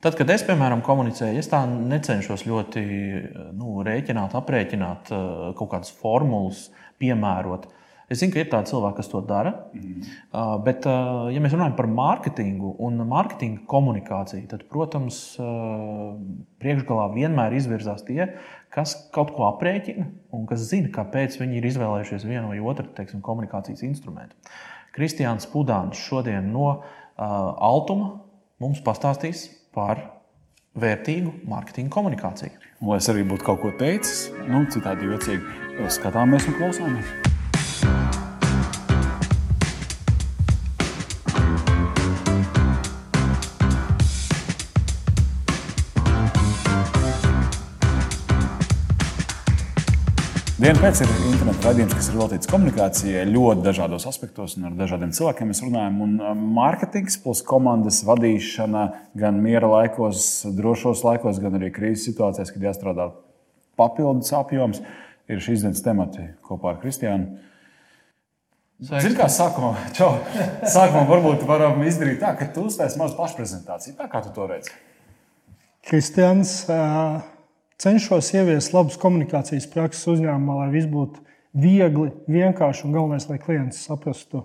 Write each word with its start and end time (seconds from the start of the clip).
Tad, 0.00 0.14
kad 0.16 0.30
es, 0.32 0.44
piemēram, 0.48 0.80
komunicēju, 0.84 1.42
es 1.42 1.50
tā 1.52 1.60
necenšos 1.68 2.46
ļoti 2.48 2.82
nu, 3.52 3.82
rēķināt, 3.84 4.32
aprēķināt 4.38 5.10
kaut 5.58 5.68
kādas 5.74 5.92
formulas, 5.92 6.70
piemērot. 7.00 7.66
Es 8.10 8.18
zinu, 8.18 8.32
ka 8.34 8.40
ir 8.40 8.48
tādi 8.50 8.72
cilvēki, 8.72 8.96
kas 8.98 9.10
to 9.12 9.20
dara. 9.22 9.52
Mm. 9.76 10.06
Bet, 10.66 10.88
uh, 10.88 11.28
ja 11.30 11.42
mēs 11.42 11.52
runājam 11.54 11.76
par 11.78 11.86
mārketingu 11.92 12.72
un 12.82 12.98
mārketinga 13.06 13.62
komunikāciju, 13.70 14.48
tad, 14.50 14.64
protams, 14.72 15.20
priekšgalā 16.64 17.04
vienmēr 17.14 17.54
izvirzās 17.60 18.02
tie, 18.08 18.24
kas 18.74 18.96
kaut 19.14 19.30
ko 19.36 19.46
aprēķina 19.52 20.08
un 20.34 20.48
kas 20.50 20.64
zina, 20.72 20.90
kāpēc 20.96 21.38
viņi 21.38 21.60
ir 21.60 21.70
izvēlējušies 21.70 22.26
vienu 22.26 22.50
vai 22.50 22.58
otru 22.72 22.88
teiksim, 22.96 23.22
komunikācijas 23.22 23.84
instrumentu. 23.86 24.34
Kristiāns 24.96 25.46
Pudāns 25.52 26.00
šodien 26.02 26.50
no 26.50 26.80
Altuma 27.20 28.16
mums 28.58 28.82
pastāstīs 28.82 29.46
par 29.74 30.02
vērtīgu 30.80 31.32
mārketinga 31.50 31.92
komunikāciju. 31.94 32.54
Lai 32.86 33.00
es 33.00 33.10
arī 33.12 33.26
būtu 33.28 33.46
kaut 33.46 33.60
ko 33.64 33.74
teicis, 33.80 34.30
nu, 34.48 34.64
citādi 34.72 35.10
jocīgi, 35.10 35.58
skatāmies 35.98 36.48
un 36.48 36.58
klausāmies. 36.60 37.29
Diena 50.60 50.76
pēc 50.76 50.98
ir 51.00 51.10
interneta 51.24 51.70
raidījums, 51.70 51.94
kas 51.96 52.08
ir 52.10 52.16
veltīts 52.20 52.48
komunikācijai 52.50 53.20
ļoti 53.30 53.62
dažādos 53.64 54.04
aspektos 54.10 54.58
un 54.58 54.66
ar 54.68 54.74
dažādiem 54.76 55.14
cilvēkiem 55.16 55.48
mēs 55.48 55.62
runājam. 55.64 55.96
Un 56.04 56.18
um, 56.20 56.42
mārketings 56.58 57.16
plus 57.22 57.40
komandas 57.48 58.02
vadīšana 58.04 58.82
gan 59.22 59.38
miera 59.40 59.70
laikos, 59.70 60.26
drošos 60.58 61.00
laikos, 61.06 61.40
gan 61.40 61.56
arī 61.56 61.70
krīzes 61.72 62.04
situācijās, 62.10 62.52
kad 62.52 62.68
jāstrādā 62.68 63.08
papildus 63.80 64.34
apjoms, 64.36 64.84
ir 65.32 65.40
šīs 65.40 65.64
dienas 65.64 65.80
temati 65.86 66.28
kopā 66.44 66.74
ar 66.74 66.78
Kristiānu. 66.84 67.40
Zini, 68.84 69.16
kā 69.16 69.32
sākumā, 69.32 69.72
čau, 69.96 70.12
sākumā 70.76 71.08
varbūt 71.08 71.48
varam 71.48 71.80
izdarīt 71.88 72.20
tā, 72.20 72.36
ka 72.36 72.52
tu 72.52 72.68
uztaisīsi 72.68 73.00
mazu 73.00 73.16
pašprezentāciju. 73.16 73.96
Tā 73.96 74.12
kā 74.12 74.20
tu 74.28 74.36
to 74.36 74.52
redzi? 74.52 74.76
Kristians. 75.88 76.58
Uh 76.68 77.39
cenšos 77.80 78.30
ieviest 78.36 78.74
labus 78.76 78.98
komunikācijas 79.00 79.68
prakses 79.72 80.06
uzņēmumā, 80.14 80.58
lai 80.62 80.70
viss 80.74 80.90
būtu 80.90 81.24
viegli, 81.60 82.10
vienkārši 82.30 82.86
un 82.86 82.96
galvenais, 82.96 83.26
lai 83.30 83.40
klients 83.42 83.80
saprastu, 83.88 84.44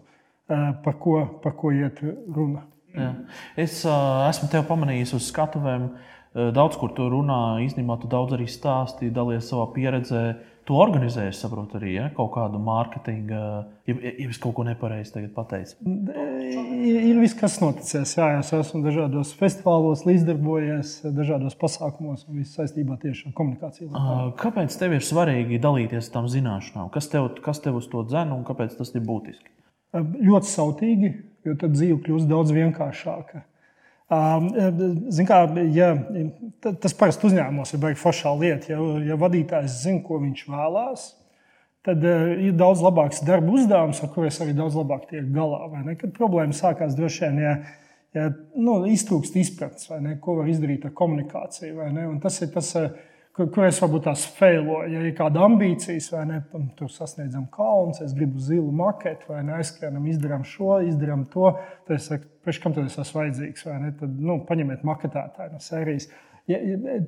eh, 0.49 0.71
par 0.83 0.97
ko, 1.01 1.19
par 1.43 1.57
ko 1.59 1.73
iet 1.75 2.01
runa. 2.01 2.65
Jā. 2.95 3.11
Es 3.59 3.81
uh, 3.83 4.23
esmu 4.29 4.47
tevi 4.47 4.63
pamanījis 4.69 5.17
uz 5.17 5.25
skatuvēm. 5.27 5.89
Daudz, 6.55 6.75
kur 6.79 6.93
tu 6.95 7.03
runā, 7.11 7.57
īstenībā 7.63 7.95
tu 7.99 8.07
daudz 8.11 8.35
arī 8.35 8.45
stāstīji, 8.51 9.11
dalies 9.15 9.49
savā 9.51 9.65
pieredzē. 9.75 10.23
Uh, 10.31 10.54
Tu 10.65 10.73
organizēji, 10.73 11.33
saprotu, 11.37 11.77
arī 11.77 11.91
ja, 11.93 12.05
kaut 12.17 12.31
kādu 12.33 12.57
mārketinga, 12.57 13.41
ja, 13.85 13.95
ja 14.01 14.13
es 14.25 14.39
kaut 14.41 14.55
ko 14.57 14.63
nepareizi 14.65 15.27
pateicu. 15.35 15.77
Ir, 15.85 16.97
ir 17.11 17.19
viss, 17.21 17.37
kas 17.37 17.59
noticis. 17.61 18.15
Jā, 18.17 18.31
es 18.39 18.49
esmu 18.55 18.81
dažādos 18.87 19.35
festivālos, 19.37 20.07
līdzdarbojies, 20.09 20.95
dažādos 21.13 21.53
pasākumos 21.61 22.25
un 22.25 22.41
viss 22.41 22.57
saistībā 22.57 22.97
tieši 23.03 23.29
ar 23.29 23.35
komunikāciju. 23.37 23.91
Kāpēc 24.41 24.79
tev 24.81 24.97
ir 24.97 25.05
svarīgi 25.05 25.61
dalīties 25.61 26.09
tam 26.13 26.31
zināšanām? 26.33 26.89
Kas 26.93 27.13
tev, 27.13 27.29
kas 27.45 27.61
tev 27.61 27.77
uz 27.83 27.89
to 27.91 28.01
dzēna 28.09 28.33
un 28.33 28.41
kāpēc 28.47 28.73
tas 28.79 28.95
ir 28.97 29.05
būtiski? 29.05 29.53
Ļoti 29.95 30.49
sautīgi, 30.49 31.11
jo 31.45 31.59
tad 31.61 31.77
dzīve 31.77 32.01
kļūst 32.07 32.31
daudz 32.31 32.57
vienkāršāka. 32.57 33.45
Zin 34.05 35.25
kā, 35.25 35.39
ja, 35.73 35.87
tas 36.61 36.93
parasti 36.93 37.25
uzņēmumos 37.25 37.73
ir 37.73 37.81
baigi 37.81 37.97
foršā 37.97 38.33
lieta. 38.37 38.75
Ja, 38.75 38.81
ja 39.01 39.17
vadītājs 39.17 39.79
zina, 39.81 40.03
ko 40.05 40.19
viņš 40.21 40.43
vēlās, 40.51 41.07
tad 41.85 42.05
ir 42.05 42.53
daudz 42.57 42.83
labāks 42.85 43.23
darba 43.25 43.55
uzdevums, 43.57 44.03
ar 44.05 44.11
kuriem 44.13 44.45
arī 44.45 44.53
daudz 44.57 44.77
labāk 44.77 45.07
tiek 45.09 45.25
galā. 45.33 45.65
Kad 45.97 46.13
problēma 46.17 46.53
sākās 46.53 46.93
droši 46.97 47.25
vien, 47.25 47.41
ja, 47.41 47.55
ja 48.13 48.29
nu, 48.53 48.77
iztrūkst 48.93 49.39
izpratnes, 49.41 49.89
ko 50.21 50.37
var 50.41 50.53
izdarīt 50.53 50.85
ar 50.85 50.93
komunikāciju. 50.97 51.89
Tas 52.21 52.41
ir 52.45 52.53
tas, 52.53 52.71
kur, 53.35 53.49
kur 53.51 53.67
es 53.67 53.79
varbūt 53.83 54.05
tās 54.07 54.23
failoju. 54.37 54.91
Ja 54.93 55.03
ir 55.03 55.15
kāda 55.17 55.43
ambīcijas, 55.45 56.07
vai 56.13 56.23
ne, 56.29 56.39
tur 56.79 56.91
sasniedzam 56.91 57.47
kalns, 57.53 58.01
es 58.03 58.15
gribu 58.15 58.41
zilu 58.41 58.71
maketu, 58.75 59.27
vai 59.33 59.43
ne, 59.43 59.57
aizskrienam, 59.59 60.07
izdarām 60.11 60.45
šo, 60.47 60.79
izdarām 60.87 61.25
to. 61.33 61.51
Tad 61.87 61.97
es 61.97 62.09
saku, 62.11 62.29
pēc 62.47 62.61
kam 62.63 62.75
tad 62.77 62.87
es 62.87 62.97
esmu 63.01 63.23
vajadzīgs, 63.23 63.67
vai 63.67 63.81
ne? 63.83 63.93
Tad 63.99 64.15
nu, 64.29 64.39
paņemiet 64.47 64.87
maketētāju 64.87 65.55
no 65.55 65.63
sērijas. 65.63 66.09
Ja, 66.49 66.61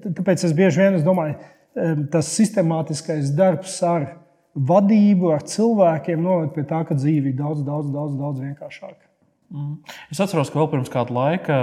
tāpēc 0.04 0.48
es 0.48 0.56
bieži 0.58 0.82
vien 0.82 0.98
es 0.98 1.06
domāju, 1.06 1.38
tas 2.12 2.30
sistemātiskais 2.34 3.36
darbs 3.38 3.76
ar 3.86 4.08
vadību, 4.58 5.30
ar 5.36 5.44
cilvēkiem 5.46 6.24
noved 6.24 6.56
pie 6.56 6.64
tā, 6.66 6.82
ka 6.90 6.98
dzīve 6.98 7.30
ir 7.30 7.38
daudz, 7.38 7.62
daudz, 7.66 7.92
daudz, 7.94 8.16
daudz 8.18 8.42
vienkāršāka. 8.42 9.04
Mm. 9.54 9.76
Es 10.12 10.20
atceros, 10.20 10.50
ka 10.52 10.58
vēl 10.60 10.72
pirms 10.74 10.90
kāda 10.92 11.14
laika 11.14 11.58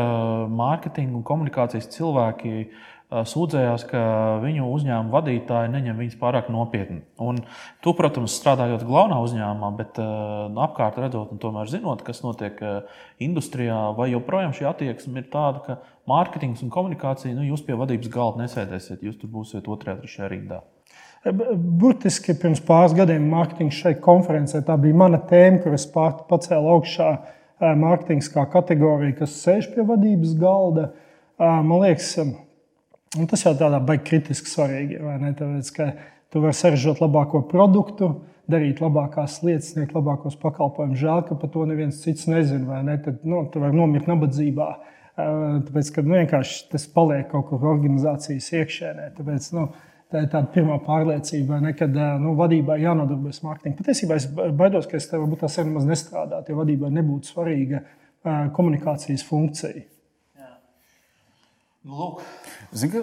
mārketinga 0.49 1.19
un 1.19 1.25
komunikācijas 1.27 1.91
cilvēki 1.93 2.53
uh, 2.63 2.94
sūdzējās, 3.13 3.85
ka 3.91 4.01
viņu 4.43 4.67
uzņēmuma 4.75 5.13
vadītāji 5.13 5.71
neņem 5.71 5.99
viņus 6.01 6.17
pārāk 6.19 6.49
nopietni. 6.51 7.03
Un 7.23 7.43
tu, 7.85 7.93
protams, 7.95 8.35
strādājot 8.41 8.87
galvenā 8.89 9.21
uzņēmumā, 9.23 9.71
bet 9.79 10.01
apkārt 10.01 10.99
redzot, 11.03 11.35
un 11.35 11.43
tomēr 11.43 11.71
zinot, 11.71 12.03
kas 12.07 12.25
notiek 12.25 12.59
industrijā, 13.23 13.93
vai 13.99 14.09
joprojām 14.11 14.55
šī 14.57 14.67
attieksme 14.73 15.23
ir 15.23 15.29
tāda, 15.31 15.63
ka 15.67 15.79
mārketings 16.11 16.65
un 16.65 16.73
komunikācija, 16.75 17.37
nu, 17.37 17.45
jūs 17.53 17.63
pie 17.67 17.77
vadības 17.79 18.11
galda 18.13 18.43
nesēdēsiet, 18.45 19.05
jūs 19.05 19.21
tur 19.21 19.31
būsiet 19.37 19.69
otrajā, 19.71 20.01
trešajā 20.01 20.31
rindā. 20.33 20.65
Burtiski 21.25 22.35
pirms 22.37 22.61
pāris 22.65 22.93
gadiem 22.97 23.31
mārketings 23.31 23.79
šai 23.81 23.95
konferencē 24.03 24.61
tā 24.67 24.75
bija 24.81 24.99
mana 25.05 25.23
tēma, 25.25 25.63
kur 25.63 25.77
es 25.77 25.87
pacēlu 25.89 26.75
augšā 26.75 27.13
mārketings 27.81 28.29
kā 28.33 28.45
kategoriju, 28.53 29.15
kas 29.23 29.39
sēž 29.45 29.71
pie 29.73 29.87
vadības 29.89 30.35
galda. 30.41 30.91
Man 31.39 31.81
liekas, 31.81 32.11
Un 33.15 33.29
tas 33.31 33.45
jau 33.45 33.53
tādā 33.55 33.79
baigi 33.85 34.09
kritiski 34.09 34.51
svarīgi. 34.51 34.99
Tāpēc, 35.39 35.71
ka 35.77 35.91
tu 36.35 36.43
vari 36.43 36.57
saražot 36.59 37.03
labāko 37.03 37.45
produktu, 37.51 38.11
darīt 38.51 38.83
labākās 38.83 39.39
lietas, 39.45 39.71
sniegt 39.73 39.95
labākos 39.97 40.37
pakalpojumus. 40.41 40.99
Žēl, 41.01 41.23
ka 41.29 41.39
par 41.39 41.53
to 41.55 41.65
neviens 41.69 42.03
cits 42.03 42.27
nezina. 42.31 42.83
Ne? 42.85 42.99
Tad 43.05 43.23
nu, 43.29 43.45
tu 43.53 43.63
vari 43.63 43.77
nomirt 43.79 44.11
nabadzībā. 44.11 44.69
Tāpēc, 45.15 45.91
ka 45.95 46.03
nu, 46.03 46.17
vienkārši 46.19 46.71
tas 46.73 46.89
paliek 46.91 47.29
kaut 47.31 47.47
kur 47.53 47.69
organizācijas 47.71 48.51
iekšēnē. 48.59 49.09
Tāpēc, 49.15 49.49
nu, 49.55 49.69
tā 50.11 50.25
ir 50.25 50.31
tāda 50.33 50.51
pirmā 50.55 50.81
pārliecība, 50.85 51.61
ne, 51.63 51.73
kad 51.79 51.95
nu, 52.23 52.35
vadībai 52.39 52.81
jānodarbojas 52.83 53.41
ar 53.43 53.53
mārketingu. 53.53 53.79
Patiesībā 53.79 54.19
es 54.19 54.27
baidos, 54.35 54.91
ka 54.91 54.99
es 54.99 55.07
tev 55.11 55.23
varbūt 55.23 55.47
tā 55.47 55.53
sen 55.55 55.71
maz 55.75 55.87
nestrādātu, 55.89 56.51
jo 56.51 56.61
vadībai 56.61 56.91
nebūtu 56.99 57.31
svarīga 57.31 57.85
komunikācijas 58.57 59.25
funkcija. 59.29 59.87
Nu, 61.85 61.97
lūk. 62.01 62.27
Zin, 62.75 62.95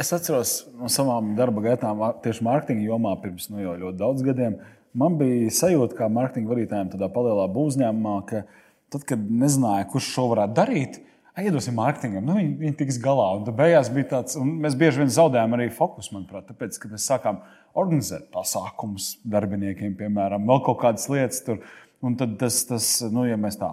es 0.00 0.08
atceros 0.16 0.52
no 0.78 0.88
savām 0.88 1.34
darba 1.36 1.60
gaitām, 1.66 2.00
tieši 2.24 2.44
mārketinga 2.46 2.86
jomā, 2.86 3.12
pirms 3.20 3.50
nu, 3.52 3.60
ļoti 3.60 3.98
daudz 4.00 4.24
gadiem. 4.24 4.56
Man 4.96 5.18
bija 5.20 5.50
sajūta, 5.52 5.98
kā 5.98 6.08
mārketinga 6.12 6.48
vadītājiem, 6.54 6.88
tādā 6.94 7.10
palielā 7.12 7.44
uzņēmumā, 7.52 8.14
ka 8.30 8.46
tad, 8.88 9.04
kad 9.10 9.26
nezināja, 9.28 9.84
kurš 9.92 10.08
šo 10.14 10.24
varētu 10.32 10.56
darīt, 10.56 10.96
iedosim 11.38 11.76
mārketingam, 11.78 12.24
nu, 12.24 12.38
viņi, 12.38 12.54
viņi 12.62 12.78
tiks 12.80 12.98
galā. 13.04 13.28
Un 13.36 13.44
beigās 13.58 13.92
bija 13.92 14.08
tāds, 14.14 14.38
un 14.40 14.56
mēs 14.64 14.78
bieži 14.78 15.04
vien 15.04 15.12
zaudējām 15.12 15.58
arī 15.58 15.68
fokusu, 15.76 16.14
manuprāt, 16.16 16.48
tāpēc, 16.48 16.80
ka 16.80 16.90
mēs 16.94 17.10
sākām 17.12 17.42
organizēt 17.78 18.30
pasākumus 18.34 19.12
darbiniekiem, 19.28 19.92
piemēram, 20.00 20.48
vēl 20.48 20.64
kaut 20.66 20.80
kādas 20.82 21.04
lietas 21.12 21.44
tur. 21.46 21.60
Un 22.00 22.16
tad 22.18 22.36
tas, 22.40 22.62
tas 22.66 22.90
nu, 23.12 23.28
ja 23.28 23.36
mēs 23.40 23.60
tā 23.60 23.70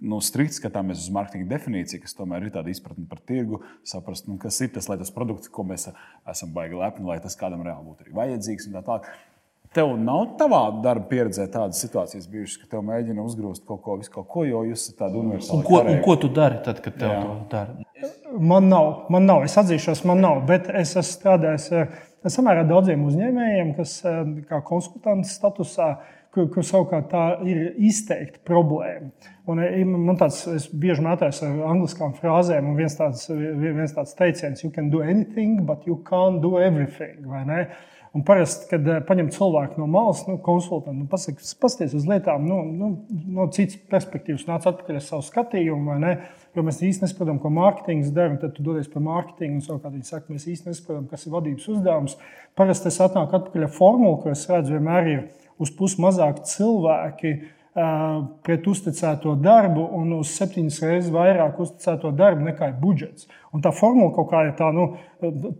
nu, 0.00 0.20
strikti 0.24 0.56
skatāmies 0.56 1.02
uz 1.04 1.10
mārketinga 1.14 1.48
definīciju, 1.50 2.02
kas 2.04 2.16
tomēr 2.16 2.46
ir 2.46 2.54
tāda 2.54 2.72
izpratne 2.72 3.06
par 3.08 3.20
tirgu, 3.26 3.60
saprast, 3.86 4.28
nu, 4.30 4.38
kas 4.40 4.60
ir 4.64 4.72
tas, 4.74 4.88
lai 4.90 4.98
tas 5.00 5.12
produkts, 5.14 5.50
ko 5.52 5.64
mēs 5.68 5.90
esam 6.30 6.54
baigi 6.56 6.78
lepni, 6.80 7.08
lai 7.08 7.20
tas 7.22 7.36
kādam 7.38 7.64
reāli 7.66 7.86
būtu 7.90 8.06
arī 8.06 8.16
vajadzīgs. 8.16 8.70
Tā 8.72 8.84
tālāk. 8.86 9.10
Tev 9.70 9.92
nav 10.02 10.32
tavā 10.34 10.64
darba 10.82 11.06
pieredzē 11.12 11.44
tādas 11.52 11.78
situācijas 11.84 12.24
bijušas, 12.30 12.56
ka 12.58 12.72
tev 12.72 12.80
mēģina 12.88 13.22
uzgrūst 13.22 13.62
kaut 13.68 13.84
ko, 13.84 13.94
kaut 14.16 14.26
ko 14.32 14.42
jo 14.48 14.64
jūs 14.66 14.88
esat 14.88 14.96
tādi 15.04 15.20
universāli. 15.20 15.60
Un 15.60 15.66
ko, 15.68 15.82
un 15.92 16.00
ko 16.02 16.16
tu 16.18 16.30
dari 16.34 16.58
tad, 16.64 16.80
kad 16.82 16.96
tev 16.98 17.12
Jā. 17.12 17.20
to 17.22 17.36
dara? 17.52 17.76
Man 18.40 18.66
nav, 18.66 19.04
man 19.14 19.28
nav, 19.30 19.44
es 19.46 19.54
atzīšos, 19.60 20.02
man 20.10 20.24
nav, 20.24 20.40
bet 20.48 20.66
es 20.74 20.96
esmu 20.96 21.06
strādājis 21.06 21.68
samērā 22.34 22.64
daudziem 22.66 23.04
uzņēmējiem, 23.06 23.70
kas 23.78 23.94
kā 24.50 24.58
konsultants 24.66 25.36
statusā 25.38 25.92
kur, 26.34 26.48
kur 26.54 26.66
savukārt 26.66 27.10
tā 27.10 27.24
ir 27.48 27.74
izteikta 27.90 28.42
problēma. 28.46 29.10
Un, 29.50 29.62
eh, 29.64 29.84
man 29.84 30.18
tāds, 30.20 30.42
es 30.54 30.68
bieži 30.70 31.02
mētājos 31.04 31.42
ar 31.46 31.62
angliskām 31.72 32.14
frāzēm, 32.18 32.70
un 32.70 32.76
viens 32.78 32.96
tāds, 32.98 33.26
viens 33.30 33.94
tāds 33.96 34.14
teiciens, 34.18 34.62
you 34.62 34.70
can 34.70 34.90
do 34.90 35.02
anything, 35.02 35.64
but 35.66 35.86
you 35.86 35.98
can't 36.06 36.40
do 36.42 36.58
everything. 36.58 37.26
Un 38.10 38.24
parasti, 38.26 38.66
kad 38.66 38.86
uh, 38.90 38.96
paņem 39.06 39.28
cilvēku 39.30 39.78
no 39.78 39.86
malas, 39.86 40.24
nu, 40.26 40.34
konsultantu, 40.42 41.04
nu, 41.04 41.06
paskaties 41.62 41.92
uz 41.94 42.08
lietām 42.10 42.42
nu, 42.42 42.56
nu, 42.66 42.88
no 43.30 43.46
citas 43.54 43.78
perspektīvas, 43.92 44.48
nāc 44.48 44.66
atpakaļ 44.66 44.98
ar 44.98 45.04
savu 45.06 45.22
skatījumu, 45.28 45.92
vai 45.92 45.98
ne? 46.02 46.14
Jo 46.58 46.64
mēs 46.66 46.80
īstenībā 46.82 47.06
nesaprotam, 47.06 47.38
ko 47.38 47.52
mārketings 47.54 48.10
dara, 48.10 48.34
tad 48.42 48.56
tu 48.56 48.64
dodies 48.66 48.90
pie 48.90 48.98
mārketinga, 49.06 49.60
un 49.60 49.62
savukārt 49.62 49.94
viņi 49.94 50.10
saka, 50.10 50.34
mēs 50.34 50.48
īstenībā 50.50 50.74
nesaprotam, 50.74 51.06
kas 51.12 51.28
ir 51.28 51.36
vadības 51.36 51.68
uzdevums. 51.70 52.18
Parasti 52.58 52.90
es 52.90 52.98
atnāku 53.06 53.38
atpakaļ 53.38 53.68
ar 53.68 53.72
formulu, 53.78 54.18
ko 54.24 54.34
es 54.34 54.42
redzu, 54.50 54.74
vienmēr 54.74 55.12
ir 55.12 55.22
uz 55.60 55.72
pusi 55.76 56.00
mazāk 56.02 56.44
cilvēki 56.48 57.34
pret 58.42 58.66
uzticēto 58.66 59.36
darbu 59.38 59.84
un 59.94 60.16
uz 60.16 60.32
septiņas 60.34 60.80
reizes 60.82 61.12
vairāk 61.14 61.60
uzticēto 61.62 62.10
darbu 62.18 62.48
nekā 62.48 62.72
ir 62.72 62.80
budžets. 62.80 63.28
Un 63.54 63.62
tā 63.62 63.70
formula 63.74 64.10
kaut 64.16 64.26
kā 64.32 64.42
ir 64.48 64.56
tā, 64.58 64.72
nu, 64.74 64.88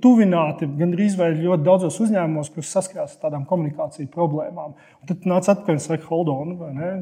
tuvināta 0.02 0.66
gandrīz 0.66 1.14
vai 1.18 1.30
ļoti 1.38 1.66
daudzos 1.66 2.00
uzņēmumos, 2.02 2.50
kas 2.56 2.74
saskarās 2.74 3.14
ar 3.14 3.28
tādām 3.28 3.46
komunikāciju 3.46 4.10
problēmām. 4.10 4.74
Un 4.74 5.10
tad 5.12 5.30
nāc 5.30 5.46
atpakaļ 5.52 5.78
un 5.78 5.86
saka, 5.86 6.10
hold 6.10 6.34
on, 6.34 6.56
vai 6.58 6.72
ne? 6.74 6.92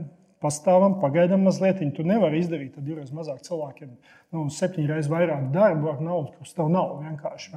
Pastāvam, 0.42 0.98
pagaidām 1.02 1.42
mazliet. 1.46 1.80
Tu 1.94 2.04
nevari 2.06 2.40
izdarīt 2.42 2.78
divreiz 2.84 3.10
mazāk 3.14 3.42
cilvēkiem, 3.46 3.90
nu, 4.34 4.44
septiņas 4.52 4.90
reizes 4.92 5.10
vairāk 5.12 5.48
darbu 5.54 5.90
ar 5.92 6.00
naudu, 6.04 6.32
kas 6.38 6.54
tev 6.56 6.70
nav 6.72 6.96
vienkārši. 7.02 7.52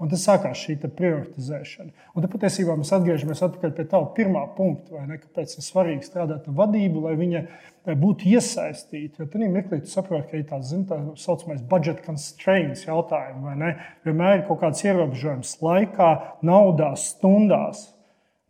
Un 0.00 0.12
tas 0.12 0.24
sākās 0.26 0.62
šī 0.64 0.78
prioritizēšana. 0.84 1.92
Un 2.14 2.24
tad 2.24 2.32
patiesībā 2.32 2.76
mēs 2.80 2.92
atgriežamies 2.96 3.44
pie 3.60 3.86
tā 3.90 4.02
pirmā 4.16 4.44
punkta, 4.56 5.06
kāpēc 5.14 5.56
ir 5.56 5.68
svarīgi 5.68 6.08
strādāt 6.08 6.48
ar 6.48 6.58
vadību, 6.60 7.06
lai 7.08 7.14
viņa 7.20 7.44
būtu 8.00 8.30
iesaistīta. 8.32 9.22
Jo 9.22 9.30
tad 9.30 9.44
mirklī 9.44 9.80
tu 9.84 9.92
saproti, 9.92 10.30
ka 10.30 10.40
ir 10.40 10.46
tāds 10.48 10.72
tā 10.88 11.00
saucamais 11.20 11.64
budget 11.70 12.04
constraints 12.06 12.86
jautājums. 12.86 13.80
Vienmēr 14.06 14.40
ir 14.40 14.46
kaut 14.48 14.62
kāds 14.64 14.84
ierobežojums 14.86 15.58
laikā, 15.64 16.12
naudā, 16.46 16.94
stundās. 17.00 17.93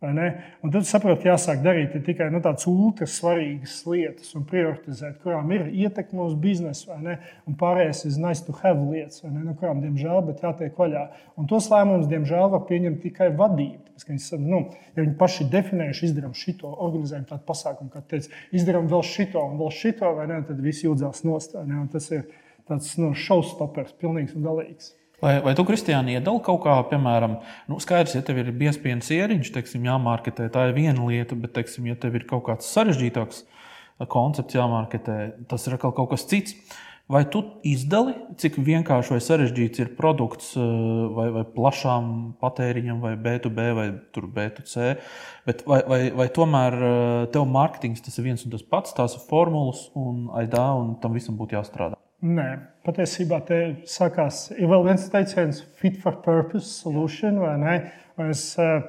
Un 0.05 0.73
tad 0.73 0.85
saprot, 0.87 1.21
ka 1.21 1.31
jāsāk 1.31 1.61
darīt 1.65 1.95
tikai 2.05 2.27
nu, 2.33 2.41
tādas 2.43 2.67
ultra 2.69 3.07
svarīgas 3.09 3.77
lietas 3.89 4.33
un 4.37 4.45
prioritizēt, 4.49 5.17
kurām 5.23 5.51
ir 5.55 5.67
ietekme 5.71 6.25
uz 6.25 6.35
biznesu, 6.39 6.91
un 6.95 7.57
pārējais 7.59 8.05
ir 8.09 8.19
nice 8.23 8.45
to 8.45 8.55
have 8.61 8.81
lietas, 8.91 9.23
no 9.25 9.33
nu, 9.33 9.55
kurām, 9.59 9.81
diemžēl, 9.83 10.33
jātiek 10.43 10.77
vaļā. 10.77 11.05
Un 11.39 11.49
tos 11.51 11.69
lēmumus, 11.71 12.09
diemžēl, 12.11 12.49
var 12.53 12.65
pieņemt 12.69 13.01
tikai 13.05 13.31
vadība. 13.37 13.81
Tāpēc, 13.95 14.09
viņi, 14.09 14.49
nu, 14.51 14.59
ja 14.95 15.03
viņi 15.05 15.15
paši 15.19 15.47
definējuši, 15.53 16.09
izdarām 16.09 16.33
šito, 16.35 16.71
organizējam 16.83 17.29
tādu 17.29 17.47
pasākumu, 17.47 17.93
kā 17.93 18.03
teica, 18.09 18.33
izdarām 18.55 18.89
vēl 18.91 19.05
šito 19.07 19.39
un 19.39 19.55
vēl 19.61 19.71
šito, 19.71 20.11
ne, 20.27 20.41
tad 20.49 20.59
viss 20.63 20.83
jūdzās 20.83 21.23
nost. 21.27 21.55
Tas 21.93 22.11
ir 22.11 22.27
tāds 22.67 22.91
nu, 22.99 23.13
showstoppers, 23.15 23.95
pilnīgs 24.01 24.35
un 24.35 24.45
galīgs. 24.45 24.91
Vai, 25.23 25.37
vai 25.41 25.53
tu, 25.55 25.63
Kristiāni, 25.67 26.17
iedali 26.17 26.41
kaut 26.43 26.61
kā, 26.65 26.75
piemēram, 26.89 27.37
nu, 27.71 27.79
skaidrs, 27.83 28.17
ja 28.17 28.23
tev 28.25 28.41
ir 28.41 28.51
biezpienas 28.55 29.07
ieriņš, 29.15 29.51
teiksim, 29.55 29.85
jāmārketē, 29.87 30.49
tā 30.51 30.67
ir 30.69 30.75
viena 30.75 31.05
lieta, 31.07 31.37
bet, 31.39 31.53
teiksim, 31.55 31.87
ja 31.87 31.95
tev 31.99 32.17
ir 32.19 32.27
kaut 32.29 32.43
kāds 32.49 32.67
sarežģītāks 32.75 33.45
koncepts 34.11 34.57
jāmārketē, 34.57 35.19
tas 35.49 35.69
ir 35.69 35.77
kaut 35.79 36.09
kas 36.11 36.27
cits. 36.27 36.57
Vai 37.05 37.21
tu 37.29 37.43
izdali, 37.61 38.15
cik 38.41 38.55
vienkārši 38.65 39.13
vai 39.13 39.19
sarežģīts 39.21 39.81
ir 39.83 39.91
produkts 39.93 40.55
vai, 40.57 41.27
vai 41.35 41.43
plašām 41.53 42.07
patēriņam, 42.41 43.03
vai 43.03 43.11
B2B, 43.13 43.65
vai 43.77 43.85
B2C, 44.15 44.95
bet 45.45 45.61
vai, 45.69 45.83
vai, 45.85 45.99
vai 46.17 46.27
tomēr 46.33 46.79
tev 47.35 47.45
mārketings 47.45 48.01
tas 48.01 48.17
ir 48.17 48.25
viens 48.31 48.47
un 48.47 48.55
tas 48.55 48.65
pats, 48.65 48.97
tās 48.97 49.19
ir 49.19 49.21
formulas 49.29 49.85
un 49.93 50.31
aidā, 50.41 50.65
un 50.81 50.95
tam 51.03 51.13
visam 51.13 51.37
būtu 51.37 51.59
jāstrādā? 51.59 52.01
Nē, 52.23 52.45
patiesībā 52.85 53.41
te 53.43 53.57
sākās, 53.91 54.47
ir 54.55 54.69
vēl 54.71 54.85
viens 54.87 55.03
teiciens, 55.11 55.59
fit 55.75 55.97
for 55.99 56.15
purpose 56.23 56.69
solution, 56.71 57.41
vai 57.43 57.55
ne? 57.59 57.73
Es, 58.29 58.53
eh, 58.57 58.85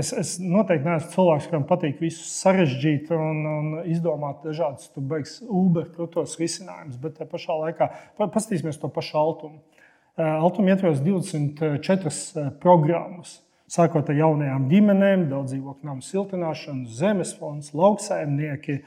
es, 0.00 0.14
es 0.16 0.30
noteikti 0.40 0.88
neesmu 0.88 1.12
cilvēks, 1.12 1.50
kuram 1.50 1.66
patīk 1.68 2.00
visu 2.00 2.24
sarežģīt 2.24 3.12
un, 3.12 3.42
un 3.50 3.68
izdomāt 3.84 4.40
dažādus, 4.46 4.88
tu 4.94 5.04
beigs 5.04 5.36
Uber 5.44 5.90
krūtos 5.92 6.38
risinājumus, 6.40 6.96
bet 7.02 7.18
te 7.20 7.28
pašā 7.28 7.58
laikā 7.66 7.90
paskatīsimies 8.16 8.80
to 8.80 8.88
pašu 8.88 9.20
altumu. 9.20 9.60
Eh, 10.16 10.24
Altuma 10.24 10.72
ietveros 10.72 11.04
24 11.04 12.10
eh, 12.10 12.50
programmas. 12.64 13.42
Sākot 13.70 14.08
ar 14.10 14.16
jaunajām 14.18 14.64
ģimenēm, 14.72 15.28
daudz 15.30 15.52
dzīvokļu 15.52 15.86
namu 15.86 16.02
siltināšanu, 16.02 16.88
zemes 16.90 17.36
fonds, 17.38 17.70
lauksaimnieki, 17.76 18.80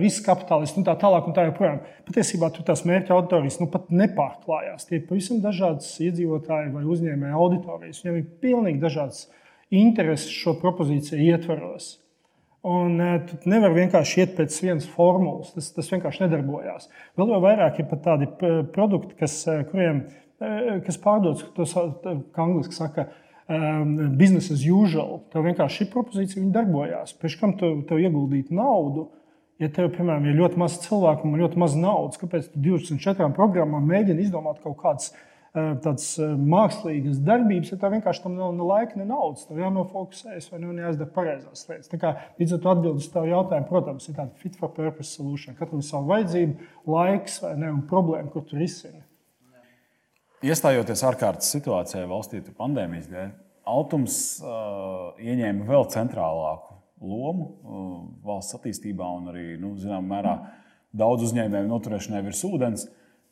visi 0.00 0.22
kapitālisti 0.26 0.80
un 0.80 0.86
tā 0.86 0.96
tālāk. 0.98 1.28
Un 1.28 1.36
tā 1.36 1.46
joprojām. 1.46 1.80
Patiesībā 2.08 2.50
tur 2.54 2.66
tās 2.66 2.82
mērķa 2.88 3.14
auditorijas 3.14 3.60
nu, 3.62 3.68
pat 3.70 3.90
nepārklājās. 3.94 4.88
Tie 4.88 4.98
ir 4.98 5.06
pavisam 5.08 5.40
dažādas 5.44 5.92
iedzīvotāji 6.02 6.72
vai 6.74 6.84
uzņēmēji 6.90 7.38
auditorijas. 7.38 8.02
Viņiem 8.02 8.20
ir 8.20 8.28
pilnīgi 8.42 8.82
dažādas 8.82 9.26
intereses 9.70 10.32
šo 10.34 10.56
propozīciju 10.58 11.22
ietvaros. 11.30 11.96
Un 12.66 12.98
tu 13.24 13.38
nevari 13.48 13.86
vienkārši 13.86 14.20
iet 14.20 14.34
pēc 14.36 14.58
vienas 14.60 14.88
formulas. 14.90 15.54
Tas, 15.54 15.70
tas 15.72 15.88
vienkārši 15.94 16.26
nedarbojās. 16.26 16.90
Vēl 17.16 17.32
jau 17.32 17.40
vairāk 17.46 17.80
ir 17.80 17.88
pat 17.88 18.02
tādi 18.04 18.28
produkti, 18.74 19.16
kas, 19.22 19.38
kuriem, 19.70 20.02
kas 20.84 21.00
pārdodas, 21.00 21.46
tos, 21.56 21.72
kā 22.04 22.44
angliski 22.44 22.76
saka, 22.76 23.06
business 24.18 24.52
as 24.52 24.66
usual. 24.68 25.22
Tev 25.32 25.46
vienkārši 25.48 25.80
šī 25.80 25.88
propozīcija 25.94 26.52
darbojās. 26.52 27.14
Pēc 27.22 27.38
tam 27.40 27.56
tu 27.58 27.72
tev 27.88 28.02
ieguldīt 28.02 28.52
naudu, 28.54 29.08
Ja 29.60 29.68
tev, 29.68 29.90
piemēram, 29.92 30.24
ir 30.24 30.38
ļoti 30.38 30.56
maz 30.60 30.78
cilvēku 30.86 31.26
un 31.28 31.40
ļoti 31.42 31.58
maz 31.60 31.74
naudas, 31.76 32.16
kāpēc 32.20 32.46
tu 32.48 32.62
24 32.64 33.26
programmām 33.36 33.84
mēģini 33.90 34.24
izdomāt 34.24 34.62
kaut 34.62 34.78
kādas 34.80 35.10
eh, 35.12 35.74
tādas 35.84 36.06
eh, 36.16 36.30
mākslīgas 36.32 37.18
darbības, 37.26 37.74
ja 37.74 37.76
tev 37.82 37.92
vienkārši 37.92 38.24
tam 38.24 38.38
nav 38.38 38.54
ne 38.56 38.64
laika, 38.64 38.96
ne 38.96 39.04
naudas. 39.10 39.44
Tev 39.50 39.60
jānofokusējas 39.60 40.48
vai 40.54 40.62
nu 40.62 40.72
jāizdara 40.80 41.12
pareizās 41.12 41.66
lietas. 41.68 41.92
Tā 41.92 42.00
kā 42.00 42.14
līdz 42.40 42.56
ar 42.56 42.64
to 42.64 42.72
atbildēt 42.72 43.04
uz 43.04 43.10
tavu 43.12 43.28
jautājumu, 43.34 43.68
protams, 43.68 44.08
ir 44.08 44.16
tāda 44.16 44.40
fit 44.40 44.56
for 44.56 44.72
purpose 44.72 45.12
solution. 45.12 45.58
Katram 45.60 45.84
ir 45.84 45.88
sava 45.90 46.08
vajadzība, 46.14 46.72
laiks 46.96 47.38
vai 47.44 47.54
ne, 47.60 47.76
un 47.76 47.84
problēma, 47.92 48.32
kur 48.32 48.48
tu 48.48 48.56
risini. 48.56 49.04
Iestājoties 50.40 51.04
ārkārtas 51.04 51.52
situācijā 51.52 52.08
valstī, 52.08 52.40
pandēmijas 52.56 53.12
dēļ, 53.12 53.30
Altums 53.70 54.14
uh, 54.40 55.10
ieņēma 55.20 55.68
vēl 55.68 55.84
centrālāku 55.92 56.79
lomu 57.00 57.46
uh, 57.46 57.92
valsts 58.24 58.56
attīstībā 58.58 59.06
un 59.18 59.30
arī, 59.32 59.44
nu, 59.60 59.74
zināmā 59.80 60.16
mērā, 60.16 60.34
daudz 60.96 61.28
uzņēmēju 61.28 61.70
noturēšanai 61.70 62.22
virs 62.26 62.42
ūdens. 62.48 62.86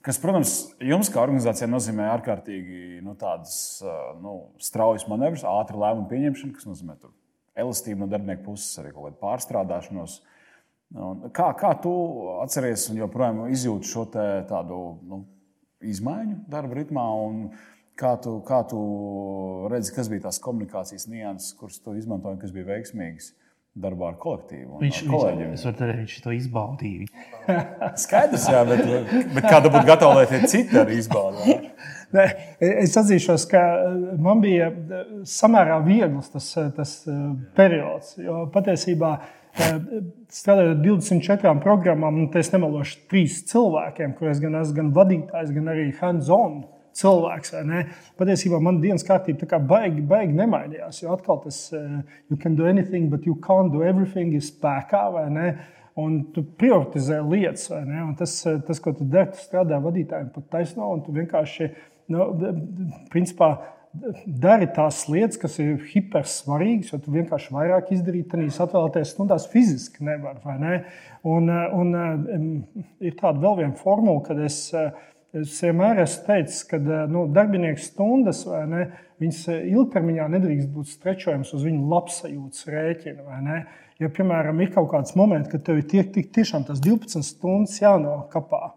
Kas, 0.05 0.21
protams, 0.23 0.53
jums 0.85 1.11
kā 1.13 1.21
organizācijai 1.25 1.69
nozīmē 1.71 2.07
ārkārtīgi 2.15 3.01
nu, 3.05 3.17
tādas 3.19 3.55
uh, 3.85 4.13
nu, 4.23 4.37
straujas 4.63 5.09
manevrus, 5.11 5.47
ātru 5.49 5.83
lēmumu 5.83 6.09
pieņemšanu, 6.13 6.55
kas 6.57 6.69
nozīmē 6.69 6.97
elastību 7.59 8.05
no 8.05 8.11
darbinieku 8.11 8.47
puses, 8.47 8.77
arī 8.81 8.93
kaut 8.95 9.09
kādu 9.09 9.21
pārstrādāšanos. 9.23 10.21
Un 10.97 11.27
kā, 11.37 11.51
kā 11.59 11.75
tu 11.83 11.93
atceries 12.41 12.87
un 12.93 13.03
joprojām 13.03 13.43
izjūti 13.53 13.91
šo 13.91 14.07
tādu 14.09 14.79
nu, 15.05 15.25
izmaiņu 15.85 16.45
darba 16.49 16.79
ritmā? 16.79 17.05
Kā 17.99 18.13
tu, 18.23 18.37
kā 18.47 18.63
tu 18.71 18.79
redzi, 19.73 19.91
kas 19.97 20.07
bija 20.09 20.29
tās 20.29 20.39
komunikācijas 20.39 21.09
nianses, 21.11 21.51
kuras 21.59 21.81
tu 21.83 21.97
izmantoji, 21.99 22.39
kas 22.45 22.55
bija 22.55 22.69
veiksmīgas? 22.71 23.33
Darbā 23.83 24.13
ar 24.13 24.19
kolektīvu. 24.21 24.79
Viņš, 24.83 25.01
viņš, 25.09 25.43
es 25.55 25.65
varu 25.67 25.79
teikt, 25.79 25.99
viņš 26.01 26.17
to 26.25 26.35
izbaudīja. 26.37 27.07
Skaidrs, 28.05 28.49
jā, 28.53 28.65
bet, 28.69 28.85
bet 29.37 29.49
kāda 29.49 29.73
būtu 29.73 29.89
gatava, 29.89 30.21
lai 30.21 30.27
tie 30.31 30.43
citi 30.51 30.83
arī 30.83 31.01
izbaudītu? 31.03 31.73
Es 32.09 32.95
atzīšos, 32.97 33.43
ka 33.51 33.61
man 34.17 34.39
bija 34.41 34.71
samērā 35.29 35.75
viegls 35.85 36.31
tas, 36.33 36.47
tas 36.73 36.95
periods. 37.53 38.15
Jo 38.17 38.47
patiesībā 38.55 39.11
strādājot 40.33 40.73
ar 40.73 40.81
24 40.87 41.53
programmām, 41.61 42.23
un 42.23 42.41
es 42.41 42.49
nemelošu 42.55 43.03
trīs 43.13 43.43
cilvēkiem, 43.51 44.17
kuriem 44.17 44.41
gan 44.47 44.59
esmu 44.63 44.79
gan 44.79 44.91
vadītājs, 44.97 45.53
gan 45.53 45.73
arī 45.75 45.89
hands-on 46.01 46.63
cilvēks. 46.99 47.55
Patiesībā 48.19 48.61
man 48.63 48.83
dienas 48.83 49.07
kārtība 49.07 49.61
baigi, 49.63 50.03
baigi 50.03 50.37
nemainījās. 50.39 51.03
Jo 51.03 51.15
atkal 51.17 51.43
tas, 51.45 51.69
uh, 51.73 52.01
you 52.31 52.37
can 52.37 52.57
do 52.59 52.67
anything, 52.67 53.09
but 53.11 53.27
you 53.27 53.39
can't 53.45 53.73
do 53.73 53.85
everything, 53.87 54.35
ir 54.35 54.45
spēkā. 54.45 55.07
Un 55.99 56.21
tu 56.31 56.45
prioritizē 56.61 57.19
lietas, 57.27 57.73
tas, 58.19 58.35
eh, 58.47 58.61
tas, 58.67 58.79
ko 58.79 58.93
tu 58.95 59.07
dari, 59.09 59.33
tu 59.35 59.41
strādā 59.43 59.81
vadītājiem 59.83 60.29
pat 60.31 60.45
taisno, 60.53 60.93
un 60.95 61.01
tu 61.03 61.11
vienkārši, 61.17 61.73
nu, 62.15 62.29
principā, 63.11 63.49
dari 64.27 64.69
tās 64.77 65.01
lietas, 65.11 65.41
kas 65.43 65.59
ir 65.59 65.81
hipersvarīgas, 65.91 66.93
jo 66.93 67.01
tu 67.03 67.17
vienkārši 67.17 67.51
vairāk 67.57 67.91
izdarīt, 67.97 68.29
tādās 68.31 68.61
atvēlētajās 68.63 69.15
stundās 69.17 69.49
fiziski 69.51 70.07
nevar. 70.07 70.39
Ne? 70.61 70.85
Un, 71.25 71.51
eh, 71.51 71.67
un, 71.75 71.95
un 72.39 72.47
ir 73.01 73.19
tāda 73.19 73.43
vēl 73.43 73.65
viena 73.65 73.83
formula, 73.83 74.23
kad 74.29 74.39
es 74.39 74.69
Es 75.37 75.59
vienmēr 75.61 76.01
esmu 76.05 76.25
teicis, 76.25 76.63
ka 76.71 76.79
eh, 76.81 77.05
nu, 77.13 77.27
darbinieku 77.33 77.83
stundas 77.85 78.47
ne, 78.49 78.87
eh, 79.21 79.51
ilgtermiņā 79.75 80.29
nedrīkst 80.33 80.73
būt 80.73 80.89
strečojams 80.95 81.53
uz 81.53 81.67
viņu 81.69 81.85
labsajūtas 81.93 82.71
rēķina. 82.73 83.61
Ja, 83.99 84.09
piemēram, 84.15 84.61
ir 84.63 84.73
kaut 84.73 84.93
kāds 84.93 85.17
moments, 85.19 85.51
kad 85.53 85.67
tev 85.67 85.83
ir 85.83 85.89
tie, 85.91 86.05
tie, 86.07 86.23
tiešām 86.23 86.65
tas 86.69 86.81
12 86.81 87.27
stundas 87.27 87.81
jānokapā, 87.83 88.71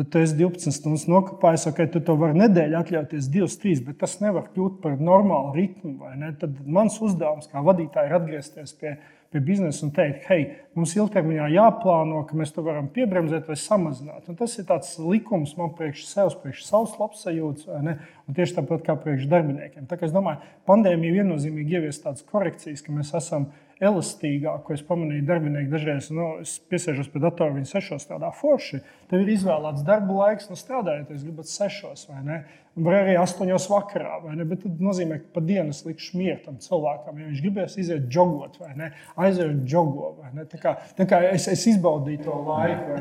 Tad 0.00 0.08
tu 0.08 0.20
esi 0.22 0.36
12 0.38 0.72
stundas 0.72 1.02
nokāpājis, 1.10 1.66
ok, 1.68 1.80
tu 1.92 2.00
to 2.06 2.14
vari 2.16 2.38
nedēļu 2.38 2.76
atļauties 2.78 3.26
2, 3.34 3.48
3, 3.60 3.80
bet 3.88 3.98
tas 4.00 4.14
nevar 4.22 4.46
kļūt 4.54 4.78
par 4.80 4.94
normālu 4.96 5.50
ritmu. 5.58 5.96
Tad 6.40 6.54
mans 6.64 6.96
uzdevums 7.02 7.50
kā 7.50 7.60
vadītājai 7.66 8.08
ir 8.08 8.14
atgriezties 8.16 8.72
pie, 8.80 8.94
pie 9.28 9.42
biznesa 9.44 9.84
un 9.84 9.92
teikt, 9.96 10.24
hei, 10.30 10.46
mums 10.78 10.92
ilgtermiņā 10.96 11.48
jāplāno, 11.54 12.22
ka 12.28 12.36
mēs 12.38 12.52
to 12.54 12.64
varam 12.66 12.90
piebremzēt 12.94 13.48
vai 13.50 13.56
samazināt. 13.58 14.28
Un 14.30 14.38
tas 14.38 14.54
ir 14.60 14.68
tāds 14.68 14.92
likums 15.02 15.56
man 15.58 15.72
priekš 15.78 16.04
sevis, 16.08 16.36
priekš 16.42 16.66
savas 16.68 16.94
labsajūtas, 17.00 17.66
un 17.70 18.36
tieši 18.36 18.58
tāpat 18.60 18.86
kā 18.86 18.96
priekš 19.00 19.26
darbiniekiem. 19.30 19.88
Tā 19.90 19.98
kā 19.98 20.06
es 20.08 20.14
domāju, 20.14 20.42
pandēmija 20.70 21.20
viennozīmīgi 21.20 21.80
ievies 21.80 22.02
tādas 22.04 22.26
korekcijas, 22.28 22.84
ka 22.86 22.94
mēs 22.94 23.12
esam 23.18 23.50
elastīgāk, 23.80 24.60
ko 24.66 24.74
es 24.76 24.82
pamanīju, 24.84 25.24
darbinieki 25.28 25.72
dažreiz 25.72 26.10
nu, 26.12 26.26
piesēžos 26.72 27.08
pie 27.12 27.22
datora, 27.22 27.54
viņi 27.56 27.70
sešos 27.70 28.04
strādā 28.04 28.28
forši. 28.36 28.82
Tev 29.08 29.22
ir 29.24 29.30
izvēlēts 29.32 29.86
darba 29.86 30.18
laiks, 30.18 30.50
nu 30.50 30.58
strādājiet, 30.58 31.08
jūs 31.14 31.24
gribat 31.24 31.48
sešos 31.48 32.04
vai 32.10 32.20
ne. 32.26 32.40
Vai 32.80 32.98
arī 33.00 33.16
astoņos 33.18 33.66
vakarā, 33.72 34.20
vai 34.22 34.36
ne? 34.38 34.44
Bet 34.46 34.62
tas 34.62 34.84
nozīmē, 34.84 35.18
ka 35.22 35.32
pa 35.34 35.42
dienu 35.42 35.72
es 35.74 35.80
likšu 35.82 36.20
mieru 36.20 36.38
tam 36.44 36.60
cilvēkam. 36.62 37.18
Ja 37.18 37.30
viņš 37.30 37.40
gribēs 37.42 37.74
iziet 37.82 38.06
jogot, 38.14 38.60
vai 38.60 38.70
ne? 38.78 38.92
Aiziet 39.18 39.64
jogo, 39.68 40.12
vai 40.20 40.30
ne? 40.36 40.44
Tā 40.60 40.66
kā, 40.68 40.72
tā 40.98 41.04
kā 41.08 41.18
es, 41.30 41.46
es 41.48 41.62
izbaudīju 41.70 42.20
to 42.26 42.34
laiku. 42.44 42.98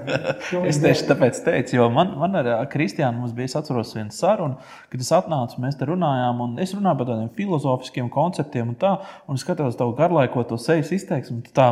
es 0.70 0.80
tieši 0.80 1.10
tāpēc 1.10 1.42
teicu, 1.44 1.76
jo 1.76 1.88
man, 1.92 2.14
man 2.22 2.38
ar 2.40 2.48
Kristiānu 2.72 3.20
mums 3.20 3.34
bija 3.36 3.60
atceros 3.60 3.92
viena 3.98 4.16
saruna, 4.16 4.62
kad 4.88 5.04
es 5.04 5.12
atnācu, 5.18 5.60
mēs 5.60 5.76
te 5.76 5.88
runājām, 5.90 6.40
un 6.46 6.54
es 6.64 6.72
runāju 6.78 7.02
par 7.02 7.10
tādiem 7.12 7.28
filozofiskiem 7.36 8.08
konceptiem 8.14 8.72
un 8.72 8.80
tā, 8.80 8.94
un 9.28 9.36
es 9.36 9.44
skatos 9.44 9.76
tavu 9.80 9.92
garlaikoto 9.98 10.56
sejas 10.62 10.94
izteiksmi. 10.96 11.42
Tā, 11.52 11.68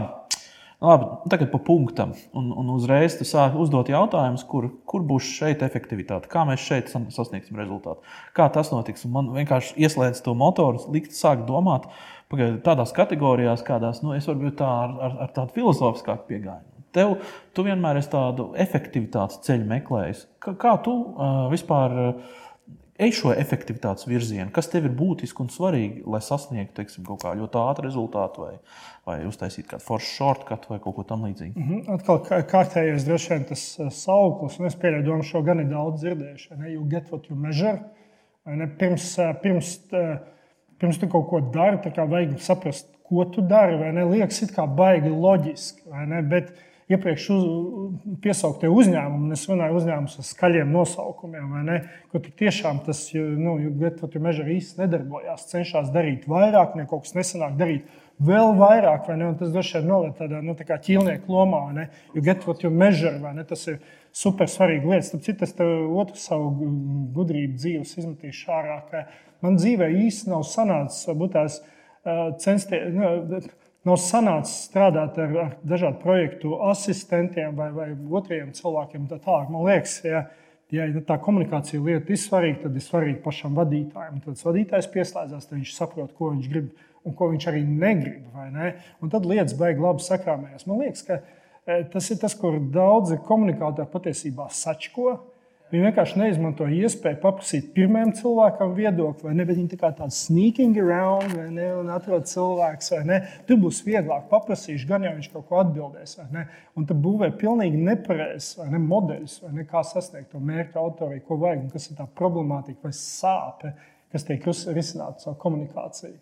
Labi, 0.78 1.06
tagad 1.30 1.50
pa 1.50 1.58
punktam. 1.58 2.12
Un, 2.38 2.52
un 2.54 2.68
uzreiz 2.70 3.16
tu 3.18 3.26
sāk 3.26 3.56
uzdot 3.58 3.88
jautājumus, 3.90 4.44
kur, 4.46 4.68
kur 4.86 5.02
būs 5.10 5.26
šeit 5.40 5.64
efektivitāte, 5.66 6.30
kā 6.30 6.44
mēs 6.46 6.62
šeit 6.62 6.92
sasniegsim 6.94 7.58
rezultātu, 7.58 8.06
kā 8.38 8.46
tas 8.54 8.70
notiks. 8.70 9.08
Un 9.08 9.16
man 9.16 9.32
vienkārši 9.34 9.74
ieslēdz 9.82 10.22
to 10.22 10.36
motoru, 10.38 10.84
likt 10.94 11.18
sākt 11.18 11.48
domāt 11.50 11.90
pagaid, 12.30 12.60
tādās 12.66 12.94
kategorijās, 12.94 13.66
kādās 13.66 14.04
nu, 14.06 14.14
es 14.14 14.30
varbūt 14.30 14.60
tā 14.62 14.70
ar, 14.84 14.94
ar, 15.08 15.18
ar 15.26 15.34
tādu 15.34 15.58
filozofiskāku 15.58 16.30
pieeju. 16.30 16.60
Tev, 16.94 17.18
tu 17.58 17.66
vienmēr 17.66 17.98
esi 17.98 18.14
tādu 18.14 18.52
efektivitātes 18.62 19.42
ceļu 19.50 19.66
meklējis. 19.74 20.28
Kā, 20.46 20.54
kā 20.62 20.78
tu 20.86 20.94
uh, 20.94 21.48
vispār 21.50 21.98
uh, 22.04 22.38
ej 23.02 23.14
šo 23.20 23.32
efektivitātes 23.38 24.08
virzienu, 24.10 24.50
kas 24.54 24.70
tev 24.72 24.88
ir 24.88 24.94
būtiski 24.98 25.44
un 25.44 25.52
svarīgi, 25.54 26.04
lai 26.10 26.22
sasniegtu 26.24 26.76
teiksim, 26.80 27.06
kaut 27.08 27.22
kādu 27.24 27.44
ļoti 27.44 27.60
ātru 27.62 27.86
rezultātu, 27.88 28.46
vai, 28.46 28.56
vai 29.08 29.18
uztaisītu 29.30 29.70
kādu 29.74 29.86
foršu 29.86 30.14
shortcut 30.16 30.66
vai 30.72 30.80
kaut 30.84 30.98
ko 30.98 31.06
tamlīdzīgu. 31.12 31.54
Mm 31.56 31.70
-hmm. 31.70 31.98
Atkal 31.98 32.44
kārtējais 32.52 33.06
droši 33.08 33.34
vien 33.34 33.46
tas 33.52 33.66
uh, 33.80 33.92
sauklis, 33.94 34.60
un 34.60 34.70
es 34.72 34.76
pieļauju, 34.82 35.20
ka 35.22 35.30
šo 35.32 35.44
gan 35.46 35.64
ir 35.64 35.70
daudz 35.72 36.02
dzirdējuši. 36.04 36.58
Ne? 36.58 36.74
You 36.74 36.86
get 36.90 37.12
what 37.12 37.30
you 37.30 37.40
measure. 37.40 37.80
Ne? 38.46 38.68
Pirms, 38.80 39.18
uh, 39.20 39.34
pirms, 39.42 39.74
uh, 39.92 40.18
pirms 40.80 40.98
tu 40.98 41.08
kaut 41.08 41.30
ko 41.30 41.42
dari, 41.42 41.78
vajag 41.98 42.40
saprast, 42.40 42.90
ko 43.10 43.26
tu 43.26 43.42
dari. 43.42 43.78
Liekas, 43.94 44.42
it 44.42 44.56
kā 44.56 44.68
baigi 44.68 45.10
loģiski. 45.10 45.82
Bet, 46.30 46.54
iepriekš 46.92 47.28
uz, 47.36 47.46
piesauktie 48.24 48.70
uzņēmumi, 48.72 49.34
es 49.36 49.46
runāju 49.50 49.78
uzņēmumus 49.82 50.18
ar 50.22 50.28
skaļiem 50.28 50.72
nosaukumiem, 50.72 51.56
kur 52.12 52.28
tiešām 52.40 52.82
tas 52.86 53.04
nu, 53.14 53.58
meža 54.24 54.48
īsti 54.56 54.84
nedarbojās. 54.86 55.48
Cenšas 55.52 55.92
darīt 55.96 56.28
vairāk, 56.32 56.78
ne 56.80 56.88
kaut 56.90 57.08
kas 57.08 57.18
nesanāk 57.18 57.58
darīt. 57.60 57.88
Vēl 58.18 58.56
vairāk, 58.58 59.04
vai 59.06 59.16
ne? 59.20 59.28
Un 59.30 59.36
tas 59.38 59.52
droši 59.54 59.76
vien 59.78 59.92
noved 59.92 60.16
tādā 60.18 60.40
nu, 60.42 60.56
tā 60.58 60.66
ķīlnieku 60.66 61.30
lomā, 61.30 61.60
ne? 61.76 61.84
What 62.16 62.64
you 62.66 62.72
measure, 62.74 63.20
vai 63.22 63.36
ne? 63.38 63.44
Tas 63.46 63.68
ir 63.70 63.78
super 64.10 64.50
svarīga 64.50 64.90
lieta. 64.90 65.12
Tāpēc 65.12 65.28
citas 65.28 65.54
otru 65.60 66.18
savu 66.18 66.72
gudrību 67.14 67.60
dzīves 67.60 67.94
izmetīšu 68.00 68.50
ārā, 68.58 68.80
man 69.46 69.60
dzīvē 69.60 69.92
īsti 70.08 70.32
nav 70.34 70.48
sanācis 70.50 71.14
būt 71.14 71.36
tās 71.36 71.60
censties. 72.42 72.90
Nu, 72.96 73.44
nav 73.88 74.00
sanācis 74.02 74.66
strādāt 74.68 75.18
ar, 75.22 75.38
ar 75.44 75.54
dažādu 75.68 76.02
projektu 76.02 76.58
asistentiem 76.68 77.56
vai, 77.58 77.70
vai 77.76 77.88
otriem 78.20 78.52
cilvēkiem. 78.56 79.08
Tā 79.10 79.20
tālāk. 79.24 79.48
Man 79.54 79.66
liekas, 79.68 79.98
ja, 80.08 80.26
ja 80.74 80.88
tā 81.08 81.18
komunikācija 81.24 81.82
lieta 81.84 82.14
ir 82.14 82.22
svarīga, 82.22 82.66
tad 82.66 82.78
ir 82.78 82.86
svarīgi 82.86 83.22
pašam 83.24 83.56
vadītājam. 83.58 84.20
Tad 84.26 84.44
vadītājs 84.50 84.92
pieslēdzas, 84.94 85.48
tad 85.50 85.60
viņš 85.60 85.74
saprot, 85.78 86.14
ko 86.18 86.34
viņš 86.34 86.52
grib 86.52 86.70
un 87.08 87.16
ko 87.16 87.32
viņš 87.32 87.50
arī 87.52 87.64
negrib. 87.64 88.28
Ne? 88.54 88.74
Un 89.02 89.14
tad 89.14 89.28
lietas 89.30 89.56
beigas 89.58 89.84
labi 89.86 90.06
sakrāmējas. 90.06 90.68
Man 90.68 90.84
liekas, 90.84 91.06
ka 91.08 91.22
e, 91.22 91.82
tas 91.94 92.12
ir 92.12 92.20
tas, 92.22 92.36
kur 92.38 92.60
daudzi 92.60 93.20
komunikātori 93.28 93.90
patiesībā 93.94 94.50
sačko 94.52 95.16
Viņi 95.68 95.84
vienkārši 95.84 96.20
neizmanto 96.22 96.64
iespēju 96.72 97.18
paprasīt 97.20 97.66
pirmajam 97.76 98.14
cilvēkam 98.16 98.70
viedokli, 98.78 99.26
vai 99.28 99.34
ne? 99.36 99.44
Viņi 99.50 99.66
tā 99.74 99.80
kā 99.82 99.90
tāds 99.98 100.22
sneaking 100.24 100.78
around, 100.80 101.34
vai 101.36 101.50
ne? 101.52 101.66
Un 101.76 101.90
atrod 101.92 102.24
cilvēks, 102.30 102.94
vai 102.94 103.02
ne? 103.10 103.18
Tur 103.50 103.60
būs 103.66 103.82
vieglāk 103.84 104.30
paprasīt, 104.32 104.86
gan 104.88 105.04
jau 105.04 105.12
viņš 105.18 105.28
kaut 105.34 105.50
ko 105.50 105.60
atbildēs, 105.60 106.16
vai 106.22 106.28
ne? 106.38 106.46
Un 106.80 106.88
tad 106.88 107.02
būvē 107.04 107.34
pilnīgi 107.42 107.82
nepareizs 107.84 108.62
ne? 108.64 108.80
modeļus, 108.80 109.42
vai 109.44 109.52
ne? 109.58 109.66
Kā 109.68 109.84
sasniegt 109.84 110.32
to 110.32 110.40
mērķu 110.40 110.80
autoriju, 110.80 111.26
ko 111.28 111.40
vajag, 111.44 111.66
un 111.66 111.74
kas 111.74 111.90
ir 111.92 112.00
tā 112.00 112.08
problemātika 112.22 112.88
vai 112.88 112.94
sāpe, 112.96 113.74
kas 114.16 114.24
tiek 114.30 114.48
risināta 114.48 115.26
caur 115.26 115.36
komunikāciju. 115.42 116.16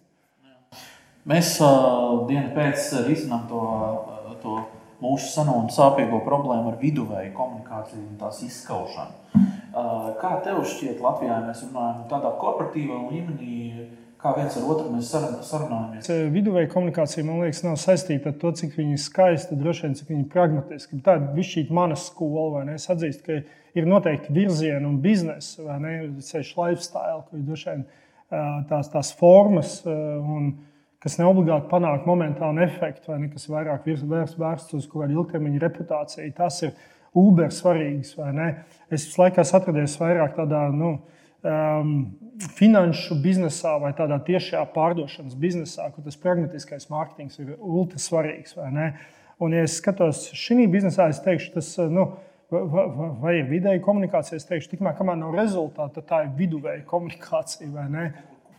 Mēs 1.29 1.53
uh, 1.61 2.25
dienu 2.25 2.49
pēc 2.57 2.89
risinām 3.05 3.45
to. 3.51 3.61
To 4.41 4.57
mūsu 5.03 5.27
seno 5.33 5.57
un 5.63 5.67
sāpīgo 5.73 6.21
problēmu 6.25 6.71
ar 6.71 6.79
viduvēju 6.81 7.33
komunikāciju 7.35 8.01
un 8.05 8.15
tās 8.21 8.41
izskaušanu. 8.45 9.43
Kā 10.21 10.31
tev 10.45 10.61
šķiet, 10.63 11.01
Latvijā 11.03 11.41
mēs 11.43 11.65
runājam 11.67 12.05
tādā 12.11 12.29
korporatīvā 12.39 13.01
līmenī, 13.09 13.57
kā 14.21 14.31
viens 14.37 14.55
ar 14.55 14.69
otru 14.71 14.93
mēs 14.93 15.09
sarunājamies? 15.49 16.07
Viduvēja 16.31 16.69
komunikācija, 16.71 17.25
man 17.27 17.43
liekas, 17.43 17.59
nav 17.65 17.75
saistīta 17.81 18.31
ar 18.31 18.37
to, 18.39 18.53
cik 18.55 18.77
viņi 18.79 18.95
ir 18.95 19.01
skaisti, 19.03 19.57
droši 19.59 19.85
vien, 19.85 19.97
cik 19.99 20.13
viņi 20.13 20.23
ir 20.23 20.31
pragmatiski. 20.31 21.01
Tā 21.05 21.17
ir 21.19 21.49
šī 21.49 21.65
mana 21.75 21.97
skola, 21.99 22.47
vai 22.55 22.63
ne? 22.69 22.77
Es 22.79 22.87
atzīstu, 22.89 23.25
ka 23.27 23.41
ir 23.75 23.89
noteikti 23.91 24.33
virzieni 24.33 24.87
un 24.87 25.01
biznesa, 25.03 25.67
vai 25.67 25.77
ne? 25.83 25.93
Ceļš 26.23 26.55
lifestyle, 26.61 27.25
kur 27.27 27.41
ir 27.41 27.45
droši 27.51 27.73
vien 27.73 27.85
tās, 28.71 28.89
tās 28.95 29.11
formas 29.19 29.81
un 29.85 30.55
kas 31.03 31.17
neobligāti 31.19 31.69
panāk 31.71 32.05
momentānu 32.09 32.63
efektu, 32.65 33.11
vai 33.11 33.21
ne, 33.23 33.31
kas 33.33 33.47
vairāk 33.51 33.85
vērsts 33.85 34.77
uz 34.77 34.87
kaut 34.89 35.03
kādu 35.03 35.19
ilgtermiņa 35.19 35.63
reputāciju. 35.63 36.33
Tas 36.37 36.61
ir 36.65 36.75
Uber 37.15 37.51
svarīgs. 37.53 38.15
Es 38.89 39.05
visu 39.07 39.21
laiku 39.21 39.41
esmu 39.43 39.59
atradies 39.59 39.97
vairāk 40.01 40.35
tādā 40.35 40.65
nu, 40.75 40.97
um, 41.45 41.93
finanšu 42.57 43.17
biznesā 43.23 43.75
vai 43.81 43.93
tādā 43.95 44.17
tiešā 44.27 44.63
pārdošanas 44.75 45.37
biznesā, 45.39 45.87
kur 45.95 46.03
tas 46.03 46.19
pragmatiskais 46.19 46.89
mārketings 46.91 47.39
ir 47.39 47.55
ultra 47.59 48.01
svarīgs. 48.01 48.57
Un, 48.57 49.53
ja 49.55 49.65
es 49.67 49.79
skatos 49.81 50.29
šī 50.35 50.65
biznesā, 50.71 51.09
es 51.11 51.21
teikšu, 51.23 51.53
tas 51.55 51.71
nu, 51.91 52.09
vai, 52.49 53.37
ir 53.39 53.47
vidēji 53.49 53.83
komunikācija. 53.85 54.39
Es 54.39 54.47
teikšu, 54.49 54.73
tikmēr, 54.73 54.95
kamēr 54.97 55.19
nav 55.19 55.35
rezultāta, 55.35 56.03
tā 56.05 56.23
ir 56.25 56.35
viduvēja 56.37 56.85
komunikācija. 56.87 57.87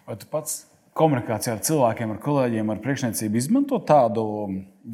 Vai 0.07 0.17
tu 0.21 0.29
pats 0.31 0.65
komunikācijā 0.97 1.57
ar 1.57 1.63
cilvēkiem, 1.67 2.15
ar 2.15 2.21
kolēģiem, 2.23 2.73
ar 2.73 2.81
priekšniecību 2.85 3.41
izmanto 3.41 3.79
tādu 3.85 4.25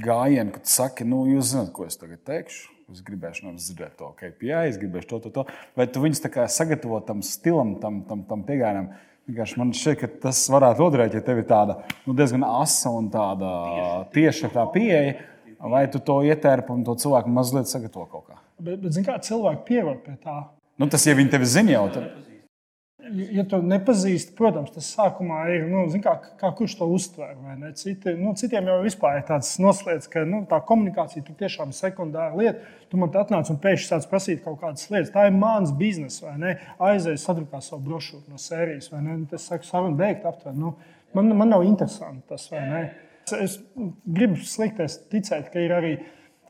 gājienu, 0.03 0.53
ka 0.55 0.63
tu 0.65 0.73
saki, 0.73 1.07
nu, 1.09 1.23
jūs 1.31 1.53
zināt, 1.53 1.73
ko 1.77 1.87
es 1.87 1.99
tagad 2.01 2.23
teikšu. 2.29 2.71
Es 2.93 3.01
gribēšu 3.07 3.47
no 3.47 3.53
jums 3.53 3.69
dzirdēt 3.71 3.95
to 3.97 4.11
KPI, 4.19 4.67
es 4.69 4.77
gribēšu 4.81 5.09
to, 5.09 5.21
to, 5.25 5.31
to. 5.33 5.45
Vai 5.79 5.87
tu 5.89 6.03
viņus 6.03 6.21
sagatavo 6.53 6.99
tam 7.07 7.23
stilam, 7.25 7.77
tam, 7.81 8.03
tam, 8.09 8.27
tam 8.29 8.43
pieejamam? 8.49 8.91
Man 9.57 9.71
šķiet, 9.77 10.01
ka 10.01 10.09
tas 10.27 10.41
varētu 10.51 10.83
noderēt, 10.83 11.15
ja 11.15 11.23
tev 11.25 11.41
ir 11.41 11.47
tāda 11.49 11.79
nu, 12.05 12.13
diezgan 12.19 12.43
asa 12.45 12.91
un 12.93 13.07
tāda 13.13 13.53
tieša 14.13 14.51
tā 14.53 14.67
pieeja. 14.75 15.21
Vai 15.63 15.85
tu 15.87 16.01
to 16.03 16.19
ietērpi 16.27 16.75
un 16.75 16.83
to 16.83 16.97
cilvēku 16.99 17.31
mazliet 17.31 17.71
sagatavo 17.71 18.09
kaut 18.11 18.27
kā? 18.27 18.41
Bet, 18.59 18.81
bet 18.83 18.97
zini, 18.97 19.07
kā 19.07 19.15
cilvēki 19.23 19.63
pierod 19.69 20.03
pie 20.03 20.17
tā? 20.19 20.41
Nu, 20.83 20.89
tas 20.91 21.07
jau 21.07 21.15
viņi 21.15 21.31
tevi 21.31 21.47
zina 21.47 21.77
jau. 21.77 21.85
Tad 21.95 22.32
ja 23.13 23.45
tu 23.49 23.59
nepazīsti, 23.65 24.35
protams, 24.39 24.73
tas 24.75 24.89
sākumā 24.95 25.43
ir, 25.55 25.67
nu, 25.71 25.85
kā, 26.03 26.15
kā 26.41 26.51
kurš 26.57 26.77
to 26.81 26.89
uztver. 26.93 27.35
Citi, 27.79 28.15
nu, 28.19 28.33
citiem 28.39 28.71
jau 28.71 28.79
vispār 28.85 29.21
ir 29.21 29.27
tāds 29.29 29.55
noslēdz, 29.63 30.09
ka 30.13 30.25
nu, 30.29 30.43
tā 30.51 30.59
komunikācija 30.69 31.25
tur 31.27 31.37
tiešām 31.41 31.73
ir 31.73 31.79
sekundāra 31.79 32.39
lieta. 32.39 32.65
Tu 32.93 33.01
man 33.01 33.13
atnāc 33.21 33.51
un 33.53 33.61
pēkšņi 33.63 33.89
sāc 33.89 34.09
prasīt 34.11 34.43
kaut 34.45 34.59
kādas 34.63 34.89
lietas. 34.93 35.13
Tā 35.15 35.27
ir 35.29 35.37
mans 35.37 35.73
bizness, 35.77 36.23
vai 36.25 36.35
ne? 36.41 36.57
Aizēj, 36.83 37.19
sadrukā 37.23 37.63
savu 37.65 37.83
brošūru 37.89 38.33
no 38.33 38.41
sērijas, 38.41 38.91
vai 38.93 39.05
ne? 39.07 39.21
Tas 39.31 39.49
saka, 39.49 39.69
saruna 39.69 39.99
beigta 39.99 40.33
aptver. 40.33 40.57
Nu, 40.57 40.75
man, 41.17 41.33
man 41.39 41.55
nav 41.55 41.67
interesanti 41.69 42.27
tas, 42.33 42.49
vai 42.53 42.65
ne? 42.69 42.83
Es, 43.23 43.37
es 43.39 43.59
gribu 44.05 44.41
slikties 44.45 44.99
ticēt, 45.13 45.53
ka 45.53 45.63
ir 45.63 45.77
arī 45.77 45.95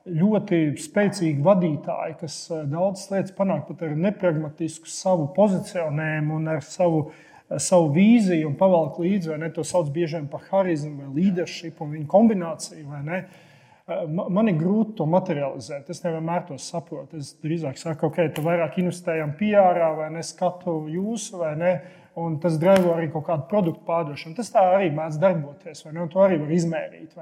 ļoti 0.08 0.62
spēcīgi 0.82 1.42
vadītāji, 1.44 2.16
kas 2.22 2.38
eh, 2.50 2.64
daudzas 2.70 3.10
lietas 3.12 3.36
panāk 3.36 3.68
pat 3.68 3.84
ar 3.86 3.94
nepragmatisku 3.98 4.90
savu 4.90 5.28
pozicionējumu 5.36 6.40
un 6.40 6.50
ar 6.56 6.64
savu, 6.66 7.04
eh, 7.12 7.60
savu 7.62 7.92
vīziju 7.94 8.50
un 8.50 8.58
pavalk 8.58 8.98
līdzi. 9.02 9.38
To 9.54 9.64
sauc 9.66 9.92
bieži 9.94 10.18
vien 10.18 10.28
par 10.32 10.44
harizmu 10.50 11.04
vai 11.04 11.22
leadership 11.22 11.80
un 11.80 11.96
viņu 11.96 12.10
kombināciju. 12.10 12.86
Man 14.08 14.48
ir 14.48 14.54
grūti 14.56 14.94
to 15.00 15.04
materializēt. 15.10 15.88
Es 15.90 16.00
nevienmēr 16.04 16.46
to 16.48 16.54
saprotu. 16.54 17.18
Es 17.18 17.32
drīzāk 17.42 17.76
saku, 17.76 18.08
ok, 18.08 18.20
tu 18.34 18.44
vairāk 18.46 18.78
investējam 18.78 19.34
PR, 19.36 19.80
vai 19.98 20.06
ne 20.14 20.22
skatu 20.24 20.84
jūsu, 20.88 21.40
vai 21.42 21.56
ne. 21.58 21.72
Un 22.20 22.34
tas 22.42 22.58
draivo 22.60 22.90
arī 22.92 23.06
kaut 23.08 23.24
kādu 23.24 23.46
produktu 23.48 23.86
pārdošanu. 23.86 24.36
Tas 24.36 24.50
tā 24.52 24.60
arī 24.74 24.90
mēdz 24.92 25.16
darboties, 25.20 25.80
vai 25.86 25.94
ne? 25.94 26.02
Un 26.04 26.10
to 26.12 26.20
arī 26.20 26.36
var 26.42 26.52
izmērīt. 26.52 27.14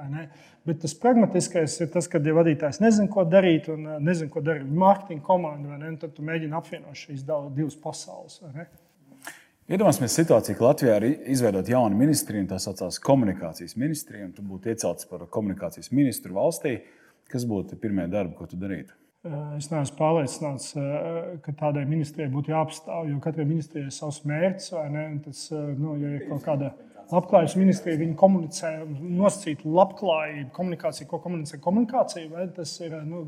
Bet 0.67 0.81
tas 0.83 0.97
pragmatiskais 0.99 1.77
ir 1.85 1.93
tas, 1.95 2.09
kad 2.11 2.27
ja 2.27 2.35
vadītājs 2.35 2.83
nezina, 2.83 3.07
ko 3.13 3.23
darīt, 3.23 3.71
un 3.71 3.87
nezina, 4.03 4.33
ko 4.33 4.43
darīt 4.43 4.67
mārketinga 4.67 5.23
komanda, 5.27 5.79
tad 6.03 6.17
tu 6.17 6.27
mēģini 6.27 6.59
apvienot 6.59 6.99
šīs 6.99 7.23
divas 7.23 7.79
pasaules. 7.79 8.41
Iedomāsimies 9.71 10.17
situāciju, 10.19 10.57
ka 10.59 10.67
Latvijā 10.67 10.97
ir 10.99 11.05
izveidota 11.31 11.71
jauna 11.71 11.95
ministrija, 11.95 12.49
tā 12.51 12.59
saucās 12.59 12.99
komunikācijas 13.07 13.77
ministrija, 13.79 14.27
un 14.27 14.33
tu 14.35 14.43
būtu 14.43 14.73
iecelts 14.73 15.07
par 15.07 15.23
komunikācijas 15.31 15.93
ministru 15.95 16.35
valstī. 16.35 16.81
Kas 17.31 17.47
būtu 17.47 17.79
pirmie 17.79 18.09
darbi, 18.11 18.35
ko 18.35 18.51
tu 18.51 18.59
darītu? 18.59 18.97
Es 19.21 19.67
neesmu 19.69 19.99
pārliecināts, 19.99 20.71
ka 21.45 21.53
tādai 21.61 21.83
ministrijai 21.85 22.31
būtu 22.33 22.55
jāapstāv, 22.55 23.11
jo 23.11 23.19
katrai 23.21 23.45
ministrijai 23.45 23.91
ir 23.91 23.93
savs 23.93 24.23
mērķis. 24.25 24.71
Tas, 25.27 25.43
nu, 25.77 25.99
ja 26.01 26.15
ir 26.17 26.23
kaut 26.31 26.47
kāda 26.47 26.71
labklājības 27.11 27.57
ministrija, 27.61 28.01
viņi 28.01 28.17
komunicē, 28.17 28.71
nosacīta 29.01 29.69
labklājība, 29.69 30.49
komunikācija, 30.57 31.09
ko 31.11 31.21
komunicē 31.21 31.61
komunikācija, 31.61 32.31
vai 32.33 32.49
tas 32.57 32.73
ir. 32.81 32.97
Nu, 33.05 33.27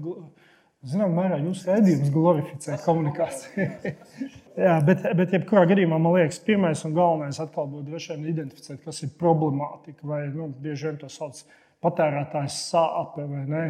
Zinām, 0.82 1.12
mērā 1.14 1.36
jūsu 1.38 1.68
redzējums 1.68 2.08
glorificē 2.10 2.74
komunikāciju. 2.82 3.92
Jā, 4.64 4.72
bet, 4.82 5.04
bet 5.14 5.30
jebkurā 5.36 5.62
gadījumā 5.70 5.94
man 6.02 6.16
liekas, 6.16 6.40
pirmais 6.42 6.82
un 6.88 6.96
galvenais 6.96 7.38
atkal 7.38 7.68
būtu 7.70 7.92
droši 7.92 8.16
vien 8.16 8.24
identificēt, 8.32 8.80
kas 8.82 8.98
ir 9.06 9.12
problemātika. 9.20 10.02
Vai 10.10 10.24
nu, 10.34 10.48
bieži 10.64 10.88
vien 10.88 10.98
to 10.98 11.06
sauc 11.12 11.38
patērētājs 11.86 12.56
sāpe 12.72 13.28
vai 13.30 13.44
ne. 13.46 13.62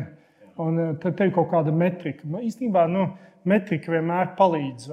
Un 0.60 0.80
eh, 0.80 0.90
tad 1.00 1.16
te 1.16 1.28
ir 1.28 1.34
kaut 1.34 1.50
kāda 1.52 1.72
metrika. 1.74 2.26
Nu, 2.28 2.42
īstenībā 2.44 2.84
nu, 2.90 3.06
metrika 3.48 3.92
vienmēr 3.94 4.34
palīdz. 4.38 4.90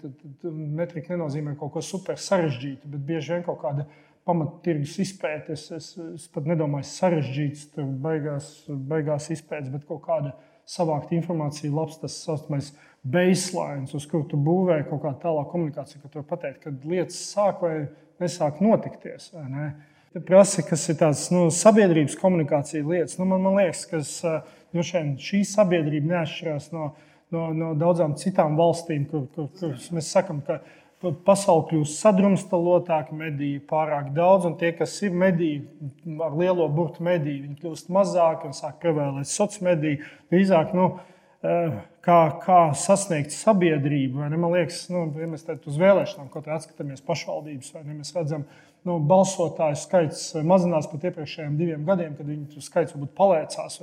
Tad, 0.00 0.14
tad, 0.14 0.46
metrika 0.52 1.14
nenozīmē 1.14 1.56
kaut 1.60 1.74
ko 1.74 1.84
super 1.84 2.20
sarežģītu, 2.20 2.88
bet 2.94 3.04
bieži 3.10 3.36
vien 3.36 3.44
kaut 3.46 3.60
kāda 3.62 3.86
pamattirgus 4.28 4.96
izpētes. 5.02 5.66
Es, 5.76 5.90
es, 5.98 6.14
es 6.22 6.30
pat 6.32 6.48
nedomāju, 6.48 6.88
sarežģīts, 6.88 7.68
tur 7.74 7.90
beigās, 8.06 8.54
beigās 8.68 9.28
izpētes, 9.34 9.72
bet 9.74 9.86
kaut 9.88 10.04
kāda 10.06 10.34
savākt 10.68 11.12
informāciju, 11.14 11.74
labs 11.74 11.98
tas 12.00 12.16
saucamais 12.22 12.70
baseline, 13.02 13.88
uz 13.90 14.04
kuru 14.06 14.28
tu 14.30 14.38
būvē 14.38 14.84
kaut 14.86 15.02
kādu 15.02 15.18
tālāku 15.24 15.56
komunikāciju, 15.56 16.02
ka 16.02 16.10
tu 16.10 16.20
vari 16.20 16.28
pateikt, 16.30 16.60
kad 16.62 16.84
lietas 16.86 17.18
sāk 17.32 17.64
vai 17.64 17.74
nesāk 18.22 18.62
notikties. 18.62 19.32
Vai 19.34 19.48
ne? 19.50 19.70
Prasa, 20.26 20.62
kas 20.66 20.84
ir 20.92 20.98
tādas 21.00 21.24
nu, 21.32 21.46
sabiedrības 21.54 22.18
komunikācija 22.20 22.84
lietas. 22.84 23.16
Nu, 23.18 23.26
man, 23.30 23.42
man 23.42 23.56
liekas, 23.58 24.18
ka 24.72 24.78
nu, 24.78 25.16
šī 25.20 25.42
sabiedrība 25.48 26.14
neatšķirās 26.16 26.70
no, 26.74 26.92
no, 27.34 27.48
no 27.56 27.72
daudzām 27.78 28.16
citām 28.20 28.56
valstīm, 28.58 29.04
kur, 29.10 29.26
kur, 29.34 29.50
kur 29.58 29.76
mēs 29.96 30.10
sakām, 30.14 30.40
ka 30.46 30.60
pasaule 31.26 31.66
kļūst 31.70 31.98
sadrumstalotāka, 32.02 33.14
mediji 33.16 33.60
pārāk 33.68 34.12
daudz, 34.14 34.46
un 34.46 34.56
tie, 34.60 34.70
kas 34.76 34.94
ir 35.02 35.14
mediji, 35.18 35.62
ar 36.22 36.36
lielo 36.38 36.68
burbuļu 36.68 37.06
mediju, 37.06 37.46
viņi 37.48 37.58
kļūst 37.62 37.90
mazāki 37.92 38.48
un 38.48 38.54
sāk 38.56 38.78
prevēlēt 38.82 39.30
sociālo 39.30 39.72
mediju. 39.72 40.12
Drīzāk, 40.32 40.76
nu, 40.78 40.92
eh, 41.42 41.80
kā, 42.02 42.18
kā 42.42 42.58
sasniegt 42.78 43.34
sabiedrību. 43.34 44.26
Man 44.34 44.50
liekas, 44.54 44.84
nu, 44.92 45.06
ja 45.18 45.30
mēs 45.30 45.46
uz 45.54 45.78
vēlēšanām 45.80 46.28
kaut 46.32 46.46
kā 46.48 46.56
atskatāmies 46.56 47.04
pašvaldības, 47.06 47.72
vai 47.76 47.82
ne, 47.86 47.98
mēs 48.00 48.12
redzam, 48.16 48.44
nu, 48.88 48.96
balsotāju 49.06 49.78
skaits 49.78 50.24
mazinās 50.46 50.88
pat 50.90 51.06
iepriekšējiem 51.08 51.58
diviem 51.60 51.84
gadiem, 51.86 52.16
kad 52.18 52.26
viņu 52.26 52.64
skaits 52.64 52.96
varbūt 52.96 53.14
palēcās. 53.18 53.78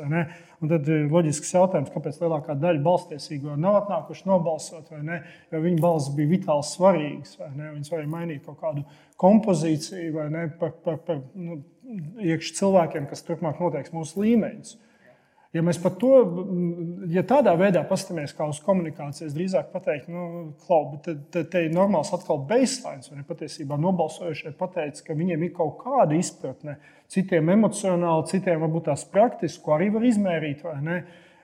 Tad 0.60 0.92
ir 0.92 1.08
loģisks 1.14 1.54
jautājums, 1.56 1.94
kāpēc 1.94 2.20
lielākā 2.20 2.58
daļa 2.60 2.84
balstiesīgo 2.84 3.56
nav 3.56 3.80
atnākuši 3.86 4.28
nobalsot, 4.28 4.92
jo 4.92 5.64
viņu 5.64 5.80
balss 5.84 6.12
bija 6.18 6.34
vitāli 6.34 6.68
svarīgs. 6.68 7.40
Viņus 7.40 7.94
varēja 7.94 8.12
mainīt 8.12 8.44
kaut 8.44 8.60
kādu 8.60 8.84
kompozīciju 9.20 10.28
ne, 10.36 10.50
par, 10.60 10.76
par, 10.84 11.00
par 11.08 11.24
nu, 11.40 11.62
iekšā 12.20 12.60
cilvēkiem, 12.60 13.08
kas 13.10 13.24
turpmāk 13.24 13.64
noteiks 13.64 13.96
mūsu 13.96 14.26
līmeņus. 14.26 14.76
Ja 15.50 15.64
mēs 15.66 15.80
par 15.82 15.96
to, 15.98 16.12
ja 17.10 17.24
tādā 17.26 17.56
veidā 17.58 17.82
paskatāmies 17.90 18.36
kā 18.38 18.46
uz 18.52 18.60
komunikāciju, 18.62 19.32
drīzāk 19.34 19.72
pateikt, 19.74 20.12
nu, 20.14 20.52
klau, 20.68 21.00
te, 21.02 21.16
te, 21.34 21.42
te 21.42 21.64
ir 21.66 21.74
normāls 21.74 22.12
atkal 22.14 22.44
baseline. 22.52 23.02
Un 23.16 23.26
patiesībā 23.26 23.80
nobalsojušie 23.82 24.54
pateica, 24.60 25.08
ka 25.08 25.18
viņiem 25.18 25.48
ir 25.48 25.56
kaut 25.58 25.80
kāda 25.82 26.14
izpratne, 26.20 26.78
citiem 27.10 27.50
emocionāli, 27.56 28.28
citiem 28.30 28.62
varbūt 28.62 28.92
tās 28.92 29.08
praktiski, 29.10 29.64
ko 29.66 29.74
arī 29.80 29.90
var 29.98 30.06
izmērīt. 30.12 30.62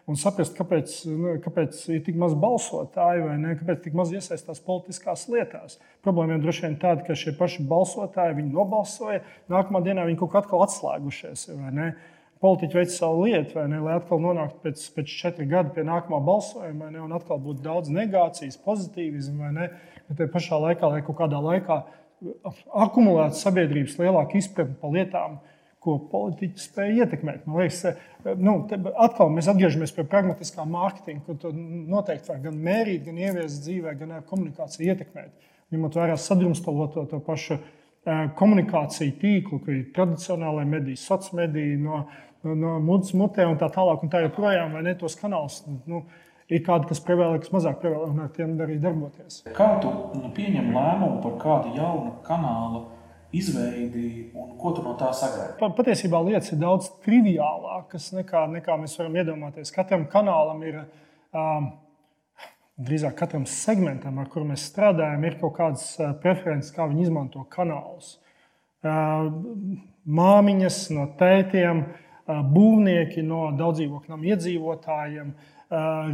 Un 0.06 0.20
saprast, 0.22 0.54
kāpēc, 0.54 1.00
nu, 1.10 1.38
kāpēc 1.42 1.80
ir 1.90 2.04
tik 2.06 2.22
maz 2.22 2.36
balsotāju, 2.38 3.26
vai 3.26 3.40
ne, 3.42 3.56
kāpēc 3.58 3.88
tik 3.88 3.96
maz 3.98 4.14
iesaistās 4.14 4.62
politiskās 4.62 5.26
lietās. 5.34 5.80
Problēma 6.06 6.38
jau 6.38 6.44
droši 6.44 6.68
vien 6.68 6.76
tāda, 6.78 7.02
ka 7.08 7.18
šie 7.18 7.34
paši 7.40 7.66
balsotāji 7.66 8.46
nobalsoja, 8.52 9.24
nākamā 9.50 9.82
dienā 9.88 10.06
viņi 10.06 10.20
kaut 10.22 10.36
kā 10.36 10.46
atkal 10.46 10.62
atslēgušies 10.68 11.50
politiķi 12.46 12.78
veic 12.78 12.94
savu 12.94 13.26
lietu, 13.26 13.60
ne, 13.72 13.82
lai 13.82 13.98
atkal 13.98 14.22
nonāktu 14.22 14.62
pēc, 14.68 14.86
pēc 14.96 15.18
četriem 15.24 15.50
gadiem 15.52 15.74
pie 15.76 15.86
nākamā 15.88 16.22
balsojuma, 16.26 16.92
ne, 16.94 17.02
un 17.02 17.18
atkal 17.18 17.42
būtu 17.42 17.66
daudz 17.66 17.90
negācijas, 17.94 18.60
pozitīvismu. 18.66 19.52
Bet 20.06 20.20
tajā 20.20 20.32
pašā 20.34 20.62
laikā, 20.62 20.92
lai 20.94 21.02
kaut 21.06 21.18
kādā 21.24 21.42
laikā 21.42 21.82
akumulētu 22.86 23.40
sabiedrības 23.40 23.98
lielāku 24.00 24.40
izpratni 24.40 24.78
par 24.82 24.94
lietām, 24.94 25.40
ko 25.86 25.98
politiķi 26.10 26.62
spēja 26.64 27.06
ietekmēt. 27.06 27.44
Man 27.46 27.62
liekas, 27.62 28.00
nu, 28.42 28.56
atkal 29.06 29.30
mēs 29.34 29.50
atgriežamies 29.52 29.94
pie 29.94 30.06
pragmatiskā 30.10 30.66
mārketinga, 30.70 31.22
kur 31.28 31.38
to 31.42 31.52
noteikti 31.54 32.32
var 32.32 32.40
gan 32.48 32.58
mērīt, 32.68 33.04
gan 33.06 33.20
ieviest 33.22 33.62
dzīvē, 33.66 33.94
gan 34.00 34.16
ar 34.18 34.24
komunikāciju 34.30 34.94
ietekmēt. 34.94 35.52
Ņemot 35.74 35.98
vērā 35.98 36.18
sadrumstaloto 36.22 37.06
to 37.12 37.20
pašu 37.26 37.60
komunikāciju 38.06 39.16
tīklu, 39.22 39.60
ka 39.66 39.74
ir 39.74 39.86
tradicionālai 39.96 40.66
mediji, 40.70 41.00
sociālai 41.02 41.46
mediji, 41.46 41.78
no, 41.82 42.04
no 42.46 42.78
mutes 42.84 43.16
mutē 43.18 43.48
un 43.50 43.58
tā 43.62 43.70
tālāk, 43.74 44.04
un 44.06 44.12
tā 44.14 44.22
joprojām, 44.26 44.76
ne 44.86 44.94
tos 45.00 45.18
kanālus. 45.18 45.64
Nu, 45.90 46.04
ir 46.50 46.62
kādi, 46.66 46.90
kas 46.92 47.02
prevēlē, 47.06 47.40
kas 47.42 47.54
mazāk 47.56 47.80
prevēlē, 47.82 48.10
un 48.14 48.26
ar 48.28 48.34
tiem 48.36 48.54
arī 48.62 48.78
darboties. 48.82 49.42
Kā 49.58 49.72
tu 49.82 49.94
nu, 50.20 50.30
pieņem 50.36 50.70
lēmumu 50.76 51.24
par 51.24 51.40
kādu 51.42 51.74
jaunu 51.80 52.14
kanālu 52.28 52.84
izveidi 53.36 54.30
un 54.38 54.54
ko 54.60 54.76
tu 54.76 54.84
no 54.86 54.94
tā 55.00 55.10
sagaidi? 55.18 55.58
Patiesībā 55.80 56.22
lietas 56.28 56.54
ir 56.54 56.62
daudz 56.62 56.92
triviālākas 57.06 58.12
nekā, 58.20 58.46
nekā 58.60 58.78
mēs 58.84 58.94
varam 59.02 59.18
iedomāties. 59.24 59.74
Katram 59.76 60.06
kanālam 60.12 60.62
ir. 60.68 60.86
Um, 61.36 61.74
Drīzāk 62.76 63.14
katram 63.16 63.46
segmentam, 63.48 64.18
ar 64.20 64.28
kuru 64.28 64.50
mēs 64.50 64.66
strādājam, 64.68 65.22
ir 65.24 65.38
kaut 65.40 65.54
kādas 65.56 65.94
preferences, 66.20 66.74
kā 66.76 66.90
viņi 66.92 67.06
izmanto 67.08 67.46
kanālus. 67.48 68.18
Māmiņas 70.06 70.80
no 70.92 71.06
tētiem, 71.20 71.86
būvnieki 72.28 73.24
no 73.24 73.46
daudzdzīvokļu 73.56 74.20
iedzīvotājiem, 74.34 75.32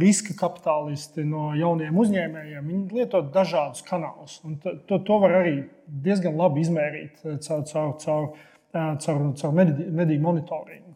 riska 0.00 0.36
kapitālisti 0.38 1.26
no 1.26 1.50
jauniem 1.58 1.98
uzņēmējiem. 1.98 2.70
Viņi 2.70 3.00
lieto 3.00 3.24
dažādus 3.34 3.82
kanālus. 3.88 4.38
To, 4.62 5.00
to 5.02 5.18
var 5.20 5.40
arī 5.42 5.56
diezgan 6.06 6.38
labi 6.38 6.62
izmērīt 6.62 7.26
caur, 7.42 7.66
caur, 7.68 7.92
caur, 8.06 8.30
caur, 9.02 9.26
caur 9.42 9.58
mediju 9.58 10.22
monitoringu. 10.22 10.91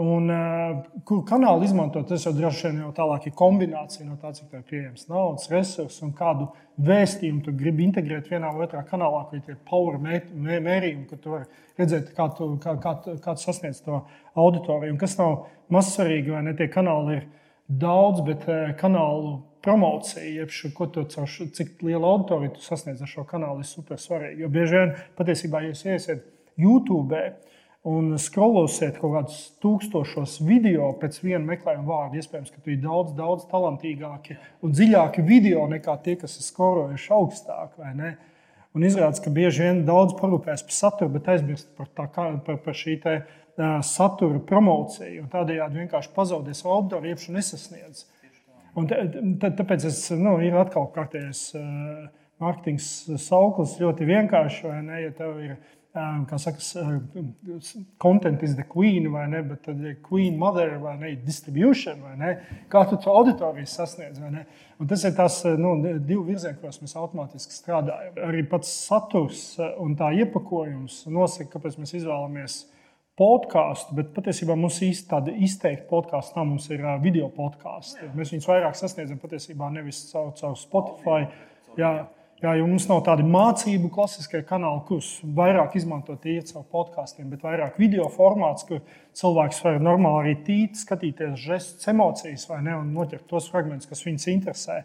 Un, 0.00 0.30
uh, 0.32 0.78
kur 1.04 1.18
kanālu 1.28 1.66
izmantot, 1.66 2.06
tas 2.08 2.22
jau 2.24 2.30
droši 2.32 2.70
vien 2.70 2.78
jau 2.86 2.92
tālāk 2.96 3.26
ir 3.28 3.34
kombinācija 3.36 4.06
no 4.06 4.14
tā, 4.20 4.30
cik 4.32 4.46
tā 4.48 4.60
ir 4.62 4.68
pieejams 4.70 5.10
naudas, 5.10 5.50
resursi 5.52 6.00
un 6.06 6.14
kādu 6.16 6.46
vēstījumu 6.86 7.42
tu 7.44 7.52
gribi 7.52 7.84
integrēt 7.84 8.30
vienā 8.32 8.48
vai 8.54 8.64
otrā 8.64 8.80
kanālā, 8.88 9.26
kur 9.28 9.42
ir 9.42 9.58
power 9.68 9.98
mērījumi, 10.00 11.04
kur 11.10 11.20
tu 11.20 11.34
vari 11.34 11.66
redzēt, 11.76 12.14
kā 12.16 12.30
tu, 12.38 12.48
kā, 12.62 12.78
kā, 12.80 12.94
kā 13.20 13.34
tu 13.36 13.44
sasniedz 13.44 13.82
to 13.84 14.00
auditoriju. 14.40 14.94
Un 14.94 15.02
kas 15.02 15.18
nav 15.20 15.50
maz 15.74 15.92
svarīgi, 15.92 16.32
vai 16.32 16.46
ne 16.48 16.56
tie 16.56 16.70
kanāli 16.72 17.18
ir 17.18 17.28
daudz, 17.68 18.24
bet 18.24 18.48
kanālu 18.80 19.36
promocija, 19.60 20.24
jeb 20.24 20.54
šo, 20.54 20.72
ko 20.76 20.88
tu 20.94 21.04
caur 21.12 21.28
cik 21.28 21.84
lielu 21.84 22.08
auditoriju 22.14 22.56
tu 22.56 22.64
sasniedz 22.64 23.04
ar 23.04 23.12
šo 23.12 23.28
kanālu, 23.28 23.60
ir 23.60 23.68
super 23.68 24.00
svarīgi. 24.00 24.40
Jo 24.46 24.48
bieži 24.52 24.80
vien 24.80 24.96
patiesībā, 25.20 25.60
jūs 25.68 25.84
iesiet 25.92 26.24
YouTube, 26.60 27.20
un 27.88 28.12
skrolosiet 28.20 28.98
kaut 29.00 29.14
kādus 29.14 29.38
tūkstošos 29.62 30.38
video 30.44 30.90
pēc 31.00 31.20
viena 31.22 31.42
meklējuma 31.48 31.86
vārda. 31.86 32.20
Iespējams, 32.20 32.52
ka 32.52 32.60
tur 32.60 32.74
ir 32.74 32.82
daudz, 32.82 33.14
daudz 33.16 33.46
talantīgāki 33.50 34.36
un 34.64 34.74
dziļāki 34.76 35.24
video 35.24 35.64
nekā 35.70 35.96
tie, 36.04 36.18
kas 36.20 36.36
ir 36.36 36.46
skorojuši 36.48 37.14
augstāk. 37.16 37.78
Un 38.70 38.86
izrādās, 38.86 39.22
ka 39.22 39.32
bieži 39.34 39.64
vien 39.64 39.84
daudz 39.88 40.14
parūpēs 40.20 40.62
par 40.66 40.76
saturu, 40.76 41.14
bet 41.16 41.32
aizmirst 41.32 41.72
par, 41.78 41.88
tā, 41.96 42.06
par, 42.12 42.60
par 42.62 42.76
šī 42.76 43.00
te, 43.02 43.16
uh, 43.24 43.80
satura 43.82 44.38
promociju. 44.46 45.26
Tādējādi 45.32 45.82
vienkārši 45.82 46.14
pazaudē 46.14 46.54
savu 46.54 46.76
auditoriju, 46.76 47.16
iepšu 47.16 47.34
nesasniedz. 47.34 48.04
Un 48.78 48.86
tāpēc 48.86 49.88
es, 49.88 50.04
nu, 50.14 50.36
ir 50.44 50.54
atkal 50.60 50.86
kārtējis 50.94 51.42
uh, 51.58 52.06
mārketings 52.40 52.86
sauklis 53.24 53.74
ļoti 53.80 54.06
vienkārši. 54.06 54.68
Ja 54.68 55.56
um, 55.94 56.38
saka, 56.38 56.58
content 57.98 58.42
is 58.42 58.54
the 58.56 58.64
queen, 58.64 59.12
vai 59.12 59.26
ne? 59.28 59.42
Bet 59.42 59.62
tad 59.66 59.80
ir 59.84 59.96
queen 60.02 60.38
mother 60.38 60.78
vai 60.78 60.96
ne? 60.98 61.12
Distribution, 61.26 62.00
vai 62.02 62.16
ne? 62.16 62.32
Kā 62.70 62.84
tu 62.88 62.98
to 63.00 63.12
auditoriju 63.14 63.66
sasniedz, 63.66 64.20
vai 64.22 64.30
ne? 64.34 64.44
Un 64.80 64.88
tas 64.90 65.04
ir 65.04 65.14
tas 65.16 65.42
nu, 65.60 65.74
divi 65.82 66.20
virzieni, 66.30 66.58
kuros 66.60 66.80
mēs 66.82 66.96
automātiski 66.96 67.56
strādājam. 67.56 68.14
Arī 68.28 68.44
pats 68.48 68.70
saturs 68.86 69.42
un 69.80 69.96
tā 69.98 70.12
iepakojums 70.22 71.02
nosaka, 71.12 71.56
kāpēc 71.56 71.80
mēs 71.80 71.96
izvēlamies 72.00 72.60
podkāstu, 73.20 73.96
bet 73.98 74.14
patiesībā 74.16 74.54
mums 74.56 74.78
īsti 74.84 75.10
tāda 75.10 75.34
izteikta 75.44 75.84
podkāstu 75.90 76.38
nav. 76.38 76.46
Mums 76.54 76.70
ir 76.72 76.86
video 77.02 77.28
podkāsts. 77.34 77.98
Mēs 78.16 78.32
viņus 78.32 78.48
vairāk 78.48 78.78
sasniedzam 78.78 79.20
patiesībā 79.20 79.68
nevis 79.74 80.06
caur, 80.12 80.32
caur 80.38 80.56
Spotify. 80.56 81.26
Jā, 81.78 81.90
Jā, 82.40 82.54
jo 82.56 82.64
mums 82.64 82.86
nav 82.88 83.02
tādi 83.04 83.20
mācību 83.28 83.90
klasiskie 83.92 84.38
kanāli, 84.48 84.80
kurus 84.88 85.10
vairāk 85.36 85.74
izmantot 85.76 86.22
iet 86.24 86.48
caur 86.48 86.62
podkāstiem, 86.72 87.26
bet 87.28 87.42
vairāk 87.44 87.76
video 87.76 88.06
formāts, 88.14 88.64
kur 88.64 88.80
cilvēks 89.20 89.58
var 89.66 89.76
normāli 89.84 90.22
arī 90.22 90.32
tīt, 90.46 90.80
skatīties 90.80 91.34
žestus, 91.36 91.90
emocijas 91.92 92.46
vai 92.48 92.62
ne, 92.64 92.78
un 92.80 92.94
noķert 92.96 93.26
tos 93.28 93.50
fragmentus, 93.52 93.90
kas 93.90 94.00
viņus 94.06 94.24
interesē. 94.32 94.78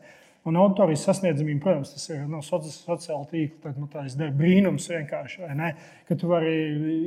Un 0.45 0.59
auditorijas 0.59 1.07
sasniedzamība, 1.07 1.61
protams, 1.63 1.93
tas 1.95 2.09
ir 2.11 2.27
no 2.29 2.43
soci 2.43 2.73
sociāla 2.75 3.23
tīkla. 3.31 3.61
Tad 3.63 3.79
nu, 3.79 3.87
tas 3.93 4.19
ir 4.19 4.35
brīnums 4.35 4.91
vienkārši, 4.91 5.47
ne, 5.55 5.71
ka 6.09 6.19
tu 6.19 6.27
vari 6.29 6.57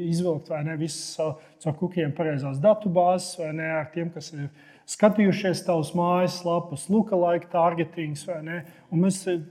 izvilkt 0.08 0.48
ne, 0.64 0.78
visus 0.80 1.12
caur 1.60 1.76
kukiem 1.76 2.16
pareizās 2.16 2.56
datubāzes 2.64 3.36
vai 3.42 3.52
ne 3.60 3.68
ar 3.82 3.92
tiem, 3.92 4.08
kas 4.16 4.32
ir 4.32 4.48
skatījušies 4.88 5.62
tavas 5.66 5.92
mājaslapas, 5.96 6.86
lookalike 6.92 7.50
targetings. 7.52 8.24
Mēs 8.94 9.20
eh, 9.28 9.42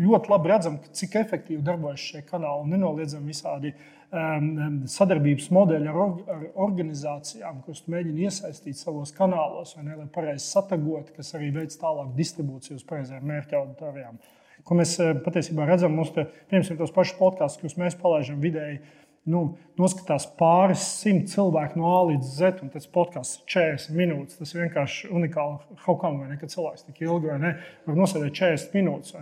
ļoti 0.00 0.32
labi 0.32 0.50
redzam, 0.50 0.80
cik 0.96 1.16
efektīvi 1.22 1.62
darbojas 1.66 2.02
šie 2.02 2.24
kanāli 2.26 2.64
un 2.64 2.74
nenoliedzam 2.74 3.28
visādi 3.30 3.72
um, 4.10 4.80
sadarbības 4.90 5.46
modeļi 5.54 5.92
ar, 5.92 6.00
ar 6.34 6.44
organizācijām, 6.66 7.62
kuras 7.66 7.84
mēģina 7.92 8.26
iesaistīt 8.26 8.80
savos 8.80 9.14
kanālos, 9.16 9.76
ne, 9.78 9.94
lai 9.94 10.08
pareizi 10.12 10.48
satagot, 10.48 11.14
kas 11.16 11.34
arī 11.38 11.52
veids 11.60 11.78
tālāk 11.80 12.10
distribūciju 12.18 12.80
uz 12.80 12.86
pareizajām 12.88 13.30
mērķa 13.30 13.60
auditorijām. 13.60 14.18
Ko 14.66 14.76
mēs 14.76 14.96
eh, 15.00 15.14
patiesībā 15.22 15.68
redzam, 15.70 15.94
mums 15.96 16.10
te, 16.16 16.26
piemēram, 16.50 16.82
tos 16.82 16.96
pašus 16.96 17.20
podkāstus, 17.20 17.62
kurus 17.62 17.78
mēs 17.80 17.98
palaidām 18.00 18.42
vidēji 18.42 18.82
nu, 19.28 19.42
noskatās 19.80 20.26
pāris 20.38 20.84
simt 21.00 21.28
cilvēku 21.32 21.80
no 21.80 21.90
A 21.92 22.02
līdz 22.10 22.30
Z, 22.38 22.52
un 22.64 22.72
tas 22.72 22.88
podkāsts 22.90 23.40
ir 23.40 23.48
40 23.54 23.96
minūtes. 23.96 24.38
Tas 24.40 24.54
vienkārši 24.56 25.10
unikāli. 25.12 25.78
Kaut 25.84 26.00
kā 26.02 26.12
vai 26.14 26.30
ne, 26.30 26.38
kad 26.40 26.52
cilvēks 26.52 26.86
tik 26.88 27.02
ilgi 27.04 27.32
vai 27.32 27.40
ne, 27.42 27.56
var 27.86 28.00
nosēdēt 28.00 28.38
40 28.40 28.78
minūtes. 28.78 29.16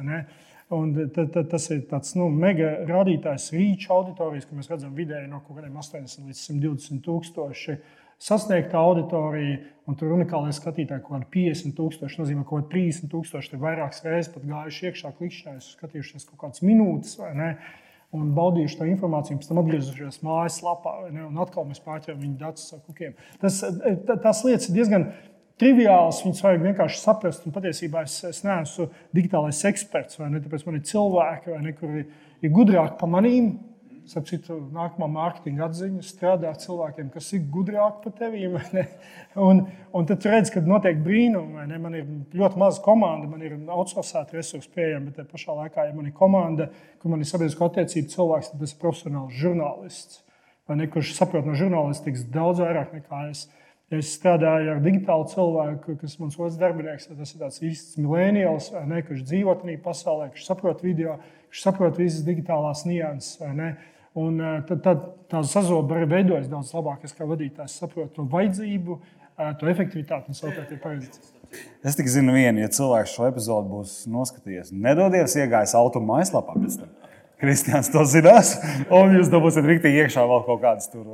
Un 0.79 0.91
tad, 1.15 1.31
tad 1.33 1.47
tas 1.49 1.65
ir 1.73 1.87
tāds 1.89 2.13
nu, 2.21 2.27
mega 2.29 2.75
rādītājs 2.89 3.49
rīča 3.55 3.95
auditorijas, 3.95 4.45
ka 4.45 4.59
mēs 4.59 4.69
redzam 4.69 4.93
vidēji 4.97 5.31
no 5.31 5.41
kaut 5.41 5.57
kādiem 5.57 5.79
80 5.81 6.29
līdz 6.29 6.43
120 6.51 7.01
tūkstoši 7.07 7.79
sasniegta 8.19 8.81
auditorija, 8.83 9.61
un 9.89 9.97
tur 9.97 10.13
unikālais 10.17 10.59
skatītāji 10.59 11.05
kaut 11.05 11.15
kādi 11.15 11.29
50 11.37 11.77
tūkstoši, 11.79 12.21
nozīmē, 12.21 12.45
ka 12.45 12.51
kaut 12.51 12.67
kādi 12.67 12.89
30 12.91 13.13
tūkstoši 13.13 13.53
ir 13.55 13.63
vairākas 13.63 14.03
reizes 14.05 14.33
pat 14.35 14.47
gājuši 14.49 14.89
iekšā 14.91 15.13
klikšķinājumos, 15.21 15.69
skatījušies 15.79 16.27
kaut 16.29 16.41
kādas 16.43 16.65
minūtes 16.67 17.15
vai 17.21 17.31
ne 17.39 17.51
un 18.17 18.31
baudījuši 18.37 18.79
to 18.79 18.87
informāciju, 18.89 19.39
pēc 19.41 19.51
tam 19.51 19.61
atgriezušies 19.63 20.23
mājaslapā, 20.25 20.95
un 21.27 21.43
atkal 21.43 21.67
mēs 21.69 21.83
pārķeram 21.85 22.23
viņu 22.23 22.39
datus 22.41 22.71
ar 22.73 22.81
kukiem. 22.87 23.17
Tas, 23.43 23.61
tās 24.25 24.45
lietas 24.47 24.71
ir 24.71 24.79
diezgan 24.79 25.11
triviāls, 25.61 26.23
viņas 26.25 26.43
vajag 26.45 26.65
vienkārši 26.65 27.03
saprast. 27.03 27.45
Un 27.47 27.55
patiesībā 27.55 28.05
es, 28.07 28.17
es 28.29 28.41
neesmu 28.47 28.89
digitālais 29.17 29.61
eksperts, 29.69 30.21
vai 30.21 30.31
ne? 30.33 30.43
Tāpēc 30.45 30.65
man 30.67 30.79
ir 30.79 30.87
cilvēki, 30.89 31.57
ne, 31.65 31.75
kuri 31.77 32.05
ir 32.45 32.55
gudrāki 32.55 32.97
par 33.01 33.13
manīm, 33.13 33.53
Starp 34.09 34.25
citu, 34.25 34.55
nākamā 34.73 35.05
mārketinga 35.13 35.67
atziņa 35.67 36.03
strādā 36.07 36.49
ar 36.49 36.61
cilvēkiem, 36.63 37.11
kas 37.13 37.27
ir 37.37 37.43
gudrāki 37.53 38.07
par 38.07 38.15
tevi. 38.17 38.47
Un, 39.39 39.61
un 39.95 40.07
tad 40.09 40.25
redz, 40.25 40.49
ka 40.55 40.63
notiek 40.65 40.97
brīnumi. 41.05 41.67
Man 41.79 41.97
ir 41.99 42.07
ļoti 42.41 42.59
maza 42.59 42.81
komanda, 42.83 43.29
man 43.29 43.43
ir 43.45 43.59
outsourcēta 43.69 44.39
resursi 44.39 44.71
pieejama, 44.73 45.11
bet 45.11 45.19
tajā 45.21 45.29
pašā 45.35 45.57
laikā, 45.59 45.85
ja 45.91 45.95
man 45.95 46.09
ir 46.09 46.15
komanda, 46.17 46.71
kur 47.03 47.13
man 47.13 47.21
ir 47.21 47.29
sabiedrisko 47.29 47.69
attiecību 47.69 48.15
cilvēks, 48.15 48.49
tad 48.55 48.65
tas 48.65 48.73
ir 48.73 48.81
profesionāls 48.81 49.37
žurnālists. 49.37 50.23
Ne, 50.69 50.89
kurš 50.93 51.15
saprot 51.17 51.47
no 51.49 51.55
žurnālistikas 51.57 52.25
daudz 52.33 52.65
vairāk 52.65 52.97
nekā 52.97 53.27
es. 53.29 53.47
Ja 53.89 54.01
es 54.03 54.11
strādāju 54.13 54.75
ar 54.75 54.81
digitālu 54.85 55.29
cilvēku, 55.31 55.95
kas 56.01 56.19
mans 56.21 56.35
otrs 56.37 56.59
darbinieks, 56.61 57.07
tas 57.09 57.31
ir 57.33 57.45
tāds 57.45 57.63
īsts 57.65 58.01
milēnijals, 58.01 58.73
kurš 59.09 59.23
dzīvo 59.31 59.55
tajā 59.63 59.79
pasaulē, 59.85 60.33
kurš 60.35 60.49
saprot 60.49 60.83
video, 60.85 61.15
kurš 61.49 61.63
saprot 61.65 62.01
visas 62.01 62.27
digitālās 62.27 62.85
nianses. 62.89 63.39
Un 64.17 64.41
eh, 64.41 64.61
tad, 64.69 64.83
tad 64.85 65.03
tā 65.31 65.43
sazoba 65.47 65.99
arī 65.99 66.09
veidojas 66.15 66.49
daudz 66.51 66.73
labāk. 66.77 67.05
Es 67.05 67.17
kā 67.17 67.27
vadītājs 67.29 67.77
saprotu 67.83 68.15
to 68.17 68.29
vajadzību, 68.33 69.01
eh, 69.37 69.51
to 69.61 69.69
efektivitāti 69.71 70.33
un 70.33 70.39
savukārt 70.39 70.73
ir 70.73 70.81
pareizi. 70.83 71.11
Es 71.85 71.97
tikai 71.97 72.13
zinu 72.13 72.35
vienu, 72.37 72.61
ja 72.61 72.69
cilvēks 72.73 73.15
šo 73.17 73.29
epizodi 73.29 73.73
būs 73.73 73.93
noskatījies, 74.13 74.73
nedodies 74.73 75.37
iegājis 75.41 75.77
mājaslapā 76.05 76.57
pēc 76.59 76.81
tam. 76.83 76.91
Kristians 77.39 77.89
to 77.95 78.03
zinās, 78.03 78.57
un 78.91 79.15
jūs 79.15 79.31
dabūsiet 79.31 79.65
rīktīgi 79.65 80.03
iekšā 80.03 80.25
vēl 80.27 80.43
kaut 80.45 80.61
kādas 80.65 80.91
tur 80.91 81.07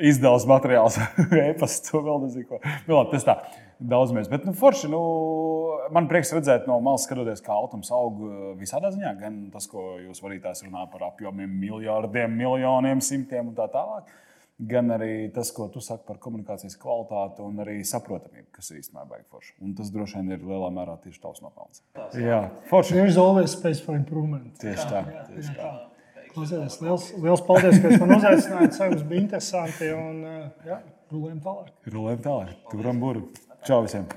izdevuma 0.00 0.56
materiāls, 0.56 0.96
e-pasta, 1.50 1.90
to 1.90 2.02
vēl 2.06 2.24
nezinu. 2.26 2.48
Ko. 2.48 2.62
Nu, 2.86 2.96
labi, 2.96 3.12
tas 3.16 3.28
tā 3.28 3.36
daudz 3.82 4.14
mēs. 4.14 4.30
Bet, 4.30 4.46
nu, 4.46 4.54
forši, 4.56 4.90
nu, 4.92 5.02
man 5.94 6.08
prieks 6.10 6.32
redzēt 6.36 6.68
no 6.70 6.78
malas, 6.84 7.06
skatoties, 7.06 7.42
kā 7.44 7.54
autors 7.54 7.92
aug 7.94 8.24
uh, 8.26 8.40
visādā 8.58 8.92
ziņā. 8.94 9.14
Gan 9.20 9.38
tas, 9.54 9.68
ko 9.70 9.96
jūs 10.02 10.22
vadītājs 10.24 10.64
runā 10.66 10.86
par 10.92 11.08
apjomiem, 11.10 11.52
miljardiem, 11.62 12.34
miljoniem, 12.38 13.02
simtiem 13.04 13.52
un 13.52 13.56
tā 13.58 13.68
tālāk. 13.72 14.10
Gan 14.68 14.92
arī 14.94 15.26
tas, 15.34 15.48
ko 15.50 15.66
tu 15.72 15.80
saki 15.82 16.04
par 16.06 16.20
komunikācijas 16.22 16.76
kvalitāti 16.78 17.42
un 17.42 17.56
arī 17.64 17.80
saprotamību, 17.88 18.50
kas 18.54 18.70
īstenībā 18.76 19.18
ir 19.18 19.24
forši. 19.32 19.56
Un 19.64 19.72
tas 19.78 19.90
droši 19.90 20.20
vien 20.20 20.36
ir 20.36 20.44
lielā 20.46 20.68
mērā 20.74 20.98
tieši 21.02 21.22
tavs 21.24 21.42
nopelns. 21.42 21.82
Jā, 22.14 22.44
forši. 22.70 23.00
There's 23.00 23.18
always 23.18 23.56
space 23.56 23.82
for 23.82 23.98
improvement. 23.98 24.52
Tieši 24.62 24.86
tā. 24.92 25.02
Tieši 25.32 25.56
tā. 25.56 25.72
Klausieties, 26.32 26.80
liels, 26.80 27.10
liels 27.20 27.44
paldies, 27.44 27.78
ka 27.82 27.92
man 28.00 28.16
uzaicinājāt. 28.16 28.76
Ceru, 28.78 29.00
bija 29.10 29.26
interesanti. 29.26 29.92
Un, 29.92 30.24
jā, 30.68 30.80
rulējam 31.12 31.44
tālāk. 31.44 31.72
Rulējam 31.92 32.26
tālāk. 32.28 32.58
Turam 32.72 33.04
burbuļu. 33.04 33.48
Čau 33.68 33.84
visiem! 33.84 34.08